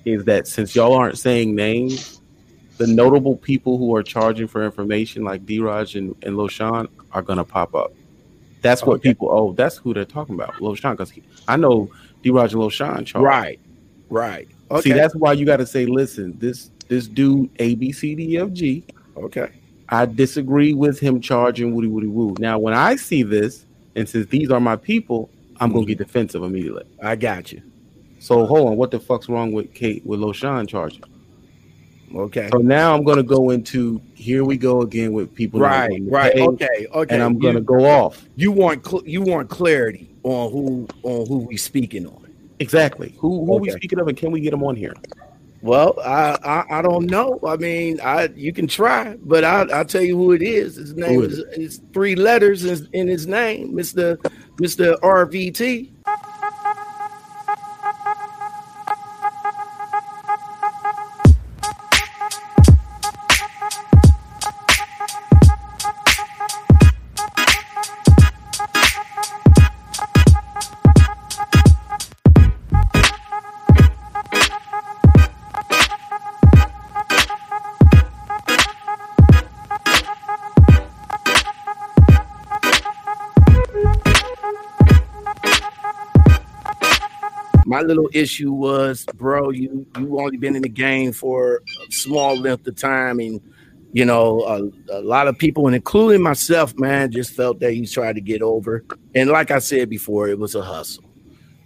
is 0.05 0.25
that 0.25 0.47
since 0.47 0.75
y'all 0.75 0.93
aren't 0.93 1.17
saying 1.17 1.55
names, 1.55 2.21
the 2.77 2.87
notable 2.87 3.37
people 3.37 3.77
who 3.77 3.95
are 3.95 4.03
charging 4.03 4.47
for 4.47 4.63
information 4.63 5.23
like 5.23 5.45
D-Raj 5.45 5.95
and, 5.95 6.15
and 6.23 6.35
Loshan 6.35 6.87
are 7.11 7.21
gonna 7.21 7.43
pop 7.43 7.75
up. 7.75 7.93
That's 8.61 8.83
what 8.83 9.01
people. 9.01 9.29
Oh, 9.31 9.53
that's 9.53 9.77
who 9.77 9.93
they're 9.93 10.05
talking 10.05 10.35
about, 10.35 10.55
Loshan. 10.55 10.91
Because 10.91 11.13
I 11.47 11.55
know 11.55 11.89
D-Raj 12.23 12.53
and 12.53 12.61
Loshan 12.61 13.05
charge. 13.05 13.23
Right. 13.23 13.59
Right. 14.09 14.47
Okay. 14.71 14.89
See, 14.89 14.91
that's 14.91 15.15
why 15.15 15.33
you 15.33 15.45
got 15.45 15.57
to 15.57 15.65
say, 15.65 15.85
listen, 15.85 16.37
this 16.39 16.71
this 16.87 17.07
dude 17.07 17.49
A 17.59 17.75
B 17.75 17.91
C 17.91 18.15
D 18.15 18.37
F 18.37 18.51
G. 18.51 18.83
Okay. 19.15 19.49
I 19.91 20.05
disagree 20.05 20.73
with 20.73 20.99
him 20.99 21.19
charging 21.19 21.73
woody 21.73 21.87
woody 21.87 22.07
woo. 22.07 22.35
Now, 22.39 22.59
when 22.59 22.73
I 22.73 22.95
see 22.95 23.23
this 23.23 23.65
and 23.95 24.07
says 24.07 24.27
these 24.27 24.51
are 24.51 24.59
my 24.59 24.75
people, 24.75 25.29
I'm 25.59 25.73
gonna 25.73 25.85
get 25.85 25.97
defensive 25.97 26.43
immediately. 26.43 26.85
I 27.01 27.15
got 27.15 27.51
you. 27.51 27.61
So 28.19 28.45
hold 28.45 28.69
on, 28.69 28.77
what 28.77 28.91
the 28.91 28.99
fuck's 28.99 29.29
wrong 29.29 29.51
with 29.51 29.73
Kate 29.73 30.05
with 30.05 30.19
Loshan 30.19 30.67
charging? 30.67 31.03
Okay. 32.15 32.49
So 32.51 32.59
now 32.59 32.95
I'm 32.95 33.03
gonna 33.03 33.23
go 33.23 33.49
into 33.51 34.01
here 34.15 34.43
we 34.43 34.57
go 34.57 34.81
again 34.81 35.13
with 35.13 35.33
people. 35.33 35.59
Right. 35.59 36.01
Right. 36.03 36.33
pay, 36.33 36.41
Okay. 36.47 36.87
Okay. 36.93 37.13
And 37.15 37.23
I'm 37.23 37.35
You- 37.35 37.41
gonna 37.41 37.61
go 37.61 37.85
off. 37.85 38.27
You 38.35 38.51
want 38.51 38.85
cl- 38.85 39.03
you 39.05 39.21
want 39.21 39.49
clarity 39.49 40.09
on 40.23 40.51
who 40.51 40.87
on 41.03 41.27
who 41.27 41.37
we 41.39 41.57
speaking 41.57 42.05
on. 42.07 42.27
Exactly. 42.59 43.15
Who 43.19 43.45
who 43.45 43.55
are 43.55 43.59
we 43.59 43.69
speaking 43.71 43.99
of, 43.99 44.07
and 44.07 44.17
can 44.17 44.31
we 44.31 44.41
get 44.41 44.51
them 44.51 44.63
on 44.63 44.75
here? 44.75 44.93
Well, 45.61 45.95
I, 46.03 46.37
I 46.43 46.79
I 46.79 46.81
don't 46.81 47.05
know. 47.05 47.39
I 47.45 47.57
mean, 47.57 47.99
I 48.01 48.29
you 48.35 48.53
can 48.53 48.67
try, 48.67 49.17
but 49.21 49.43
I 49.43 49.63
I'll 49.63 49.85
tell 49.85 50.01
you 50.01 50.15
who 50.17 50.31
it 50.31 50.41
is. 50.41 50.75
His 50.75 50.93
name 50.95 51.21
is 51.21 51.39
is 51.39 51.45
it's 51.51 51.81
three 51.93 52.15
letters 52.15 52.63
in, 52.63 52.87
in 52.93 53.07
his 53.07 53.27
name, 53.27 53.75
Mister 53.75 54.17
Mister 54.59 54.95
RVT. 55.03 55.91
My 87.69 87.81
little 87.81 88.09
issue 88.13 88.51
was, 88.51 89.05
bro, 89.13 89.51
you 89.51 89.85
you 89.99 90.19
only 90.19 90.37
been 90.37 90.55
in 90.55 90.63
the 90.63 90.69
game 90.69 91.13
for 91.13 91.61
a 91.87 91.91
small 91.91 92.35
length 92.35 92.65
of 92.65 92.75
time, 92.75 93.19
and 93.19 93.39
you 93.93 94.05
know 94.05 94.41
a, 94.89 94.97
a 94.97 95.01
lot 95.01 95.27
of 95.27 95.37
people, 95.37 95.67
and 95.67 95.75
including 95.75 96.23
myself, 96.23 96.75
man, 96.79 97.11
just 97.11 97.31
felt 97.31 97.59
that 97.59 97.73
he 97.73 97.85
tried 97.85 98.15
to 98.15 98.21
get 98.21 98.41
over. 98.41 98.83
And 99.13 99.29
like 99.29 99.51
I 99.51 99.59
said 99.59 99.87
before, 99.87 100.27
it 100.27 100.39
was 100.39 100.55
a 100.55 100.63
hustle. 100.63 101.03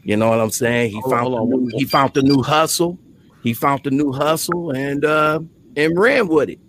You 0.03 0.17
know 0.17 0.27
what 0.29 0.41
I'm 0.41 0.49
saying? 0.49 0.91
He 0.91 0.99
Hold 0.99 1.13
found 1.13 1.33
on. 1.35 1.49
new, 1.49 1.71
he 1.77 1.85
found 1.85 2.13
the 2.13 2.21
new 2.21 2.41
hustle. 2.43 2.99
He 3.41 3.53
found 3.53 3.85
the 3.85 3.91
new 3.91 4.11
hustle 4.11 4.71
and 4.71 5.05
uh 5.05 5.39
and 5.77 5.97
ran 5.97 6.27
with 6.27 6.49
it. 6.49 6.59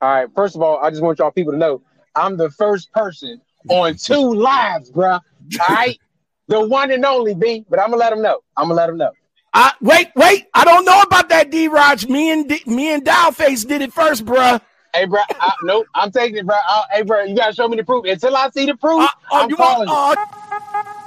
All 0.00 0.08
right. 0.08 0.28
First 0.34 0.54
of 0.56 0.62
all, 0.62 0.78
I 0.82 0.90
just 0.90 1.02
want 1.02 1.18
y'all 1.18 1.30
people 1.30 1.52
to 1.52 1.58
know 1.58 1.82
I'm 2.14 2.36
the 2.36 2.50
first 2.50 2.92
person 2.92 3.40
on 3.68 3.96
two 3.96 4.34
lives, 4.34 4.90
bruh. 4.90 5.20
All 5.60 5.74
right. 5.74 5.98
the 6.48 6.66
one 6.66 6.90
and 6.90 7.04
only 7.04 7.34
B, 7.34 7.64
but 7.68 7.78
I'm 7.78 7.86
gonna 7.90 7.96
let 8.00 8.10
them 8.10 8.22
know. 8.22 8.40
I'm 8.56 8.64
gonna 8.68 8.74
let 8.74 8.86
them 8.86 8.96
know. 8.96 9.12
I 9.54 9.72
wait, 9.80 10.08
wait. 10.14 10.46
I 10.54 10.64
don't 10.64 10.84
know 10.84 11.00
about 11.02 11.28
that 11.30 11.50
D 11.50 11.68
Raj. 11.68 12.06
Me 12.06 12.30
and 12.30 12.48
D, 12.48 12.60
me 12.66 12.92
and 12.92 13.04
Dowface 13.04 13.66
did 13.66 13.82
it 13.82 13.92
first, 13.92 14.24
bruh. 14.24 14.60
Hey, 14.94 15.04
bro. 15.04 15.20
I, 15.40 15.52
nope. 15.62 15.86
I'm 15.94 16.10
taking 16.10 16.38
it, 16.38 16.46
bro. 16.46 16.56
I, 16.56 16.82
hey, 16.92 17.02
bro. 17.02 17.22
You 17.24 17.34
gotta 17.36 17.54
show 17.54 17.68
me 17.68 17.76
the 17.76 17.84
proof. 17.84 18.04
Until 18.06 18.36
I 18.36 18.50
see 18.50 18.66
the 18.66 18.76
proof, 18.76 19.02
Uh, 19.02 19.08
oh, 19.32 19.42
I'm 19.42 19.50
you 19.50 19.56
want? 19.56 19.88
calling 19.88 19.88
it. 19.88 19.94
Oh, 19.94 20.97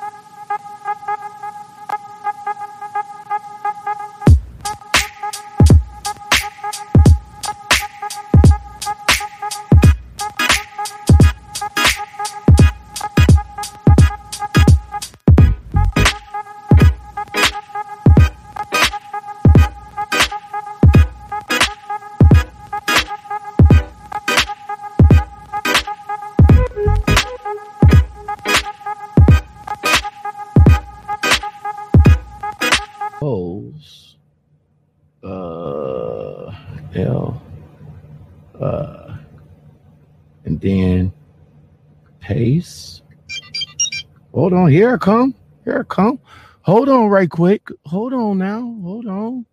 Hold 44.52 44.64
on, 44.64 44.70
here 44.70 44.96
I 44.96 44.98
come. 44.98 45.34
Here 45.64 45.80
I 45.80 45.84
come. 45.84 46.20
Hold 46.64 46.90
on, 46.90 47.08
right 47.08 47.30
quick. 47.30 47.70
Hold 47.86 48.12
on 48.12 48.40
now. 48.40 48.60
Hold 48.84 49.08
on. 49.08 49.46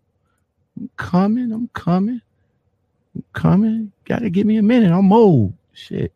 I'm 0.76 0.90
coming. 0.96 1.52
I'm 1.52 1.68
coming. 1.68 2.20
I'm 3.14 3.24
coming. 3.32 3.92
Gotta 4.06 4.28
give 4.28 4.44
me 4.44 4.56
a 4.56 4.62
minute. 4.62 4.90
I'm 4.90 5.12
old. 5.12 5.54
Shit. 5.72 6.12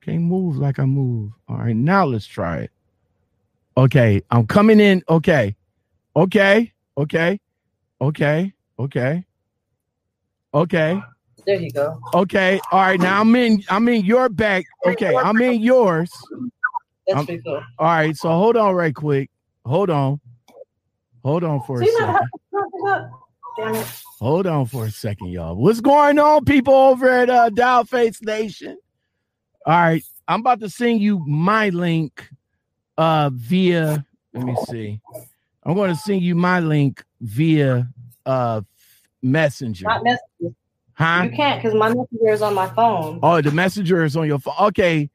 Can't 0.00 0.22
move 0.22 0.56
like 0.56 0.78
I 0.78 0.86
move. 0.86 1.32
All 1.46 1.58
right, 1.58 1.76
now 1.76 2.06
let's 2.06 2.26
try 2.26 2.60
it. 2.60 2.70
Okay, 3.76 4.22
I'm 4.30 4.46
coming 4.46 4.80
in. 4.80 5.02
Okay. 5.10 5.54
Okay. 6.16 6.72
Okay. 6.96 7.38
Okay. 8.00 8.54
Okay. 8.78 9.26
Okay. 10.54 11.02
There 11.44 11.60
you 11.60 11.70
go. 11.70 12.00
Okay, 12.14 12.60
all 12.72 12.80
right. 12.80 12.98
Now 12.98 13.20
I'm 13.20 13.36
in. 13.36 13.62
I'm 13.68 13.86
in 13.88 14.06
your 14.06 14.30
back. 14.30 14.64
Okay, 14.86 15.14
I'm 15.14 15.40
in 15.42 15.60
yours. 15.60 16.10
That's 17.06 17.28
I'm- 17.28 17.42
cool. 17.42 17.62
All 17.78 17.86
right. 17.86 18.16
So 18.16 18.28
hold 18.30 18.56
on, 18.56 18.74
right 18.74 18.94
quick. 18.94 19.30
Hold 19.64 19.90
on. 19.90 20.20
Hold 21.24 21.44
on 21.44 21.60
for 21.62 21.80
a 21.82 21.86
See, 21.86 21.92
now, 21.98 22.20
second. 23.58 23.90
Hold 24.20 24.46
on 24.46 24.66
for 24.66 24.86
a 24.86 24.90
second, 24.90 25.28
y'all. 25.28 25.56
What's 25.56 25.80
going 25.80 26.18
on, 26.18 26.44
people 26.44 26.72
over 26.74 27.08
at 27.08 27.28
uh, 27.28 27.50
Dial 27.50 27.84
Face 27.84 28.22
Nation? 28.22 28.78
All 29.66 29.74
right, 29.74 30.04
I'm 30.28 30.40
about 30.40 30.60
to 30.60 30.70
send 30.70 31.00
you 31.00 31.18
my 31.26 31.70
link 31.70 32.30
uh 32.96 33.30
via. 33.32 34.06
Let 34.32 34.44
me 34.44 34.56
see. 34.68 35.00
I'm 35.64 35.74
going 35.74 35.90
to 35.92 36.00
send 36.00 36.22
you 36.22 36.34
my 36.36 36.60
link 36.60 37.04
via 37.20 37.88
uh 38.24 38.60
Messenger. 39.22 39.86
Not 39.86 40.04
messenger. 40.04 40.56
Huh? 40.94 41.22
You 41.24 41.30
can't 41.30 41.60
because 41.60 41.74
my 41.74 41.88
messenger 41.88 42.28
is 42.28 42.42
on 42.42 42.54
my 42.54 42.68
phone. 42.68 43.18
Oh, 43.22 43.42
the 43.42 43.50
messenger 43.50 44.04
is 44.04 44.16
on 44.16 44.26
your 44.28 44.38
phone. 44.38 44.54
Okay. 44.60 45.10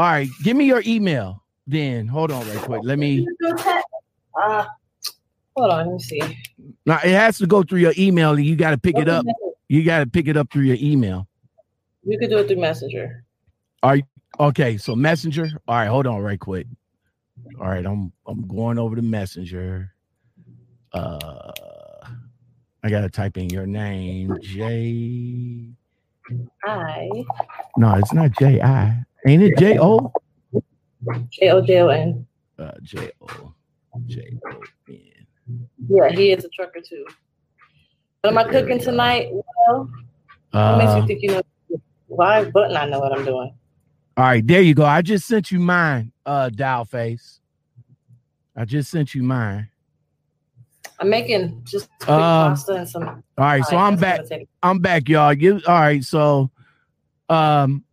All 0.00 0.06
right. 0.06 0.30
Give 0.42 0.56
me 0.56 0.64
your 0.64 0.82
email 0.86 1.44
then. 1.66 2.06
Hold 2.06 2.32
on, 2.32 2.48
right 2.48 2.56
quick. 2.62 2.80
Let 2.84 2.98
me. 2.98 3.26
Uh, 3.44 4.64
hold 5.54 5.70
on, 5.70 5.88
let 5.88 5.92
me 5.92 5.98
see. 5.98 6.38
Now 6.86 7.00
it 7.04 7.10
has 7.10 7.36
to 7.36 7.46
go 7.46 7.62
through 7.62 7.80
your 7.80 7.92
email. 7.98 8.30
and 8.32 8.42
You 8.42 8.56
got 8.56 8.70
to 8.70 8.78
pick 8.78 8.96
it 8.96 9.10
up. 9.10 9.26
You 9.68 9.84
got 9.84 9.98
to 9.98 10.06
pick 10.06 10.26
it 10.26 10.38
up 10.38 10.50
through 10.50 10.62
your 10.62 10.78
email. 10.80 11.28
You 12.02 12.18
could 12.18 12.30
do 12.30 12.38
it 12.38 12.46
through 12.46 12.56
messenger. 12.56 13.24
All 13.82 13.90
right. 13.90 14.04
Okay. 14.38 14.78
So 14.78 14.96
messenger. 14.96 15.50
All 15.68 15.74
right. 15.74 15.88
Hold 15.88 16.06
on, 16.06 16.22
right 16.22 16.40
quick. 16.40 16.66
All 17.60 17.68
right. 17.68 17.84
I'm 17.84 18.10
I'm 18.26 18.48
going 18.48 18.78
over 18.78 18.96
to 18.96 19.02
messenger. 19.02 19.92
Uh, 20.94 21.52
I 22.82 22.88
gotta 22.88 23.10
type 23.10 23.36
in 23.36 23.50
your 23.50 23.66
name, 23.66 24.34
J. 24.40 25.74
I 26.64 27.10
No, 27.76 27.96
it's 27.96 28.14
not 28.14 28.30
J. 28.38 28.62
I. 28.62 29.04
Ain't 29.26 29.42
it 29.42 29.58
J 29.58 29.78
O? 29.78 30.12
J 31.30 31.50
O 31.50 31.60
J 31.60 31.80
O 31.80 31.88
N. 31.88 32.26
Uh, 32.58 32.72
J 32.82 33.10
O 33.22 33.52
J 34.06 34.38
O 34.46 34.62
N. 34.88 35.66
Yeah, 35.88 36.08
he 36.10 36.32
is 36.32 36.44
a 36.44 36.48
trucker 36.50 36.80
too. 36.80 37.06
What 38.22 38.30
am 38.32 38.38
I 38.38 38.44
cooking 38.44 38.78
tonight? 38.78 39.30
Well, 39.32 39.90
what 40.52 40.78
makes 40.78 40.92
Uh, 40.92 40.96
you 41.00 41.06
think 41.06 41.22
you 41.22 41.30
know? 41.30 41.42
Why 42.06 42.44
button? 42.44 42.76
I 42.76 42.86
know 42.86 43.00
what 43.00 43.12
I'm 43.16 43.24
doing. 43.24 43.54
All 44.16 44.24
right, 44.24 44.46
there 44.46 44.60
you 44.60 44.74
go. 44.74 44.84
I 44.84 45.00
just 45.00 45.26
sent 45.26 45.50
you 45.50 45.60
mine, 45.60 46.12
uh, 46.26 46.50
dial 46.50 46.84
face. 46.84 47.40
I 48.56 48.64
just 48.64 48.90
sent 48.90 49.14
you 49.14 49.22
mine. 49.22 49.70
I'm 50.98 51.08
making 51.08 51.62
just 51.64 51.88
quick 52.00 52.10
Um, 52.10 52.50
pasta 52.50 52.72
and 52.74 52.88
some. 52.88 53.08
All 53.08 53.22
right, 53.38 53.64
so 53.64 53.76
I'm 53.76 53.96
back. 53.96 54.20
I'm 54.62 54.80
back, 54.80 55.08
y'all. 55.08 55.32
You 55.32 55.62
all 55.66 55.80
right? 55.80 56.04
So, 56.04 56.50
um, 57.30 57.84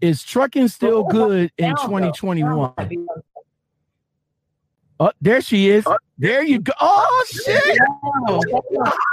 is 0.00 0.22
trucking 0.22 0.68
still 0.68 1.04
good 1.04 1.50
in 1.58 1.70
2021? 1.76 2.72
Oh, 5.00 5.12
there 5.20 5.40
she 5.40 5.70
is. 5.70 5.84
Oh, 5.86 5.96
there 6.18 6.42
you 6.42 6.60
go. 6.60 6.72
Oh 6.80 7.24
shit! 7.30 7.78
Oh, 8.28 8.40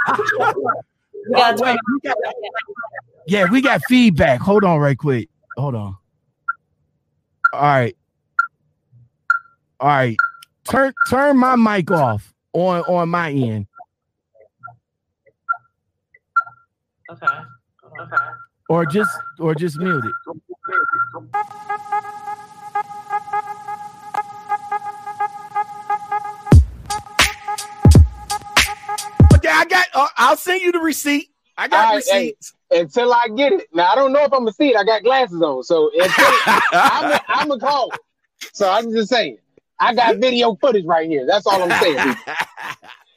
wait, 1.60 1.78
we 1.88 2.00
got- 2.02 2.16
yeah, 3.28 3.46
we 3.50 3.60
got 3.62 3.82
feedback. 3.88 4.40
Hold 4.40 4.64
on, 4.64 4.78
right 4.80 4.98
quick. 4.98 5.28
Hold 5.56 5.74
on. 5.76 5.96
All 7.52 7.60
right. 7.62 7.96
All 9.80 9.88
right. 9.88 10.16
Turn 10.64 10.92
turn 11.08 11.36
my 11.38 11.56
mic 11.56 11.90
off 11.90 12.32
on 12.52 12.82
on 12.82 13.08
my 13.10 13.30
end. 13.32 13.66
Okay. 17.10 17.26
Okay. 18.00 18.16
Or 18.68 18.86
just 18.86 19.10
or 19.38 19.54
just 19.54 19.78
mute 19.78 20.04
it. 20.04 20.55
Okay, 20.66 20.74
I 29.48 29.64
got. 29.68 29.86
Uh, 29.94 30.08
I'll 30.16 30.36
send 30.36 30.62
you 30.62 30.72
the 30.72 30.80
receipt. 30.80 31.30
I 31.56 31.68
got 31.68 31.84
right, 31.84 32.02
hey, 32.10 32.26
receipts. 32.26 32.54
until 32.72 33.12
I 33.12 33.28
get 33.28 33.52
it. 33.52 33.68
Now 33.72 33.90
I 33.90 33.94
don't 33.94 34.12
know 34.12 34.24
if 34.24 34.32
I'm 34.32 34.40
gonna 34.40 34.52
see 34.52 34.70
it. 34.70 34.76
I 34.76 34.84
got 34.84 35.04
glasses 35.04 35.40
on, 35.40 35.62
so 35.62 35.90
until 35.94 36.26
I'm 36.72 37.12
a, 37.12 37.20
I'm 37.28 37.50
a 37.52 37.58
call. 37.58 37.92
So 38.52 38.68
I'm 38.68 38.90
just 38.90 39.08
saying, 39.08 39.38
I 39.78 39.94
got 39.94 40.16
video 40.16 40.56
footage 40.56 40.84
right 40.84 41.08
here. 41.08 41.26
That's 41.26 41.46
all 41.46 41.62
I'm 41.62 41.80
saying. 41.80 41.96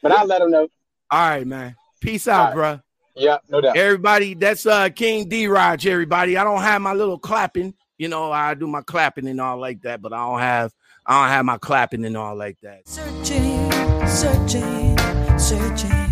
but 0.02 0.12
I'll 0.12 0.26
let 0.26 0.38
them 0.38 0.52
know. 0.52 0.68
All 1.10 1.30
right, 1.30 1.46
man. 1.46 1.74
Peace 2.00 2.28
out, 2.28 2.52
All 2.52 2.56
bruh. 2.56 2.82
Yeah, 3.20 3.38
no 3.50 3.60
doubt. 3.60 3.76
Everybody, 3.76 4.34
that's 4.34 4.64
uh 4.64 4.88
King 4.88 5.28
D 5.28 5.46
Raj, 5.46 5.86
everybody. 5.86 6.36
I 6.36 6.44
don't 6.44 6.62
have 6.62 6.80
my 6.80 6.94
little 6.94 7.18
clapping. 7.18 7.74
You 7.98 8.08
know, 8.08 8.32
I 8.32 8.54
do 8.54 8.66
my 8.66 8.80
clapping 8.80 9.28
and 9.28 9.40
all 9.40 9.58
like 9.58 9.82
that, 9.82 10.00
but 10.00 10.12
I 10.14 10.18
don't 10.18 10.40
have 10.40 10.72
I 11.06 11.20
don't 11.20 11.30
have 11.30 11.44
my 11.44 11.58
clapping 11.58 12.04
and 12.06 12.16
all 12.16 12.34
like 12.34 12.56
that. 12.62 12.88
Searching, 12.88 13.70
searching, 14.06 14.96
searching, 15.38 16.10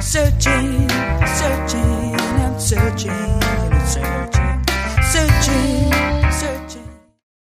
searching, 0.00 0.88
searching, 1.26 2.20
I'm 2.20 2.60
searching, 2.60 3.40
searching, 3.86 4.64
searching, 5.02 6.19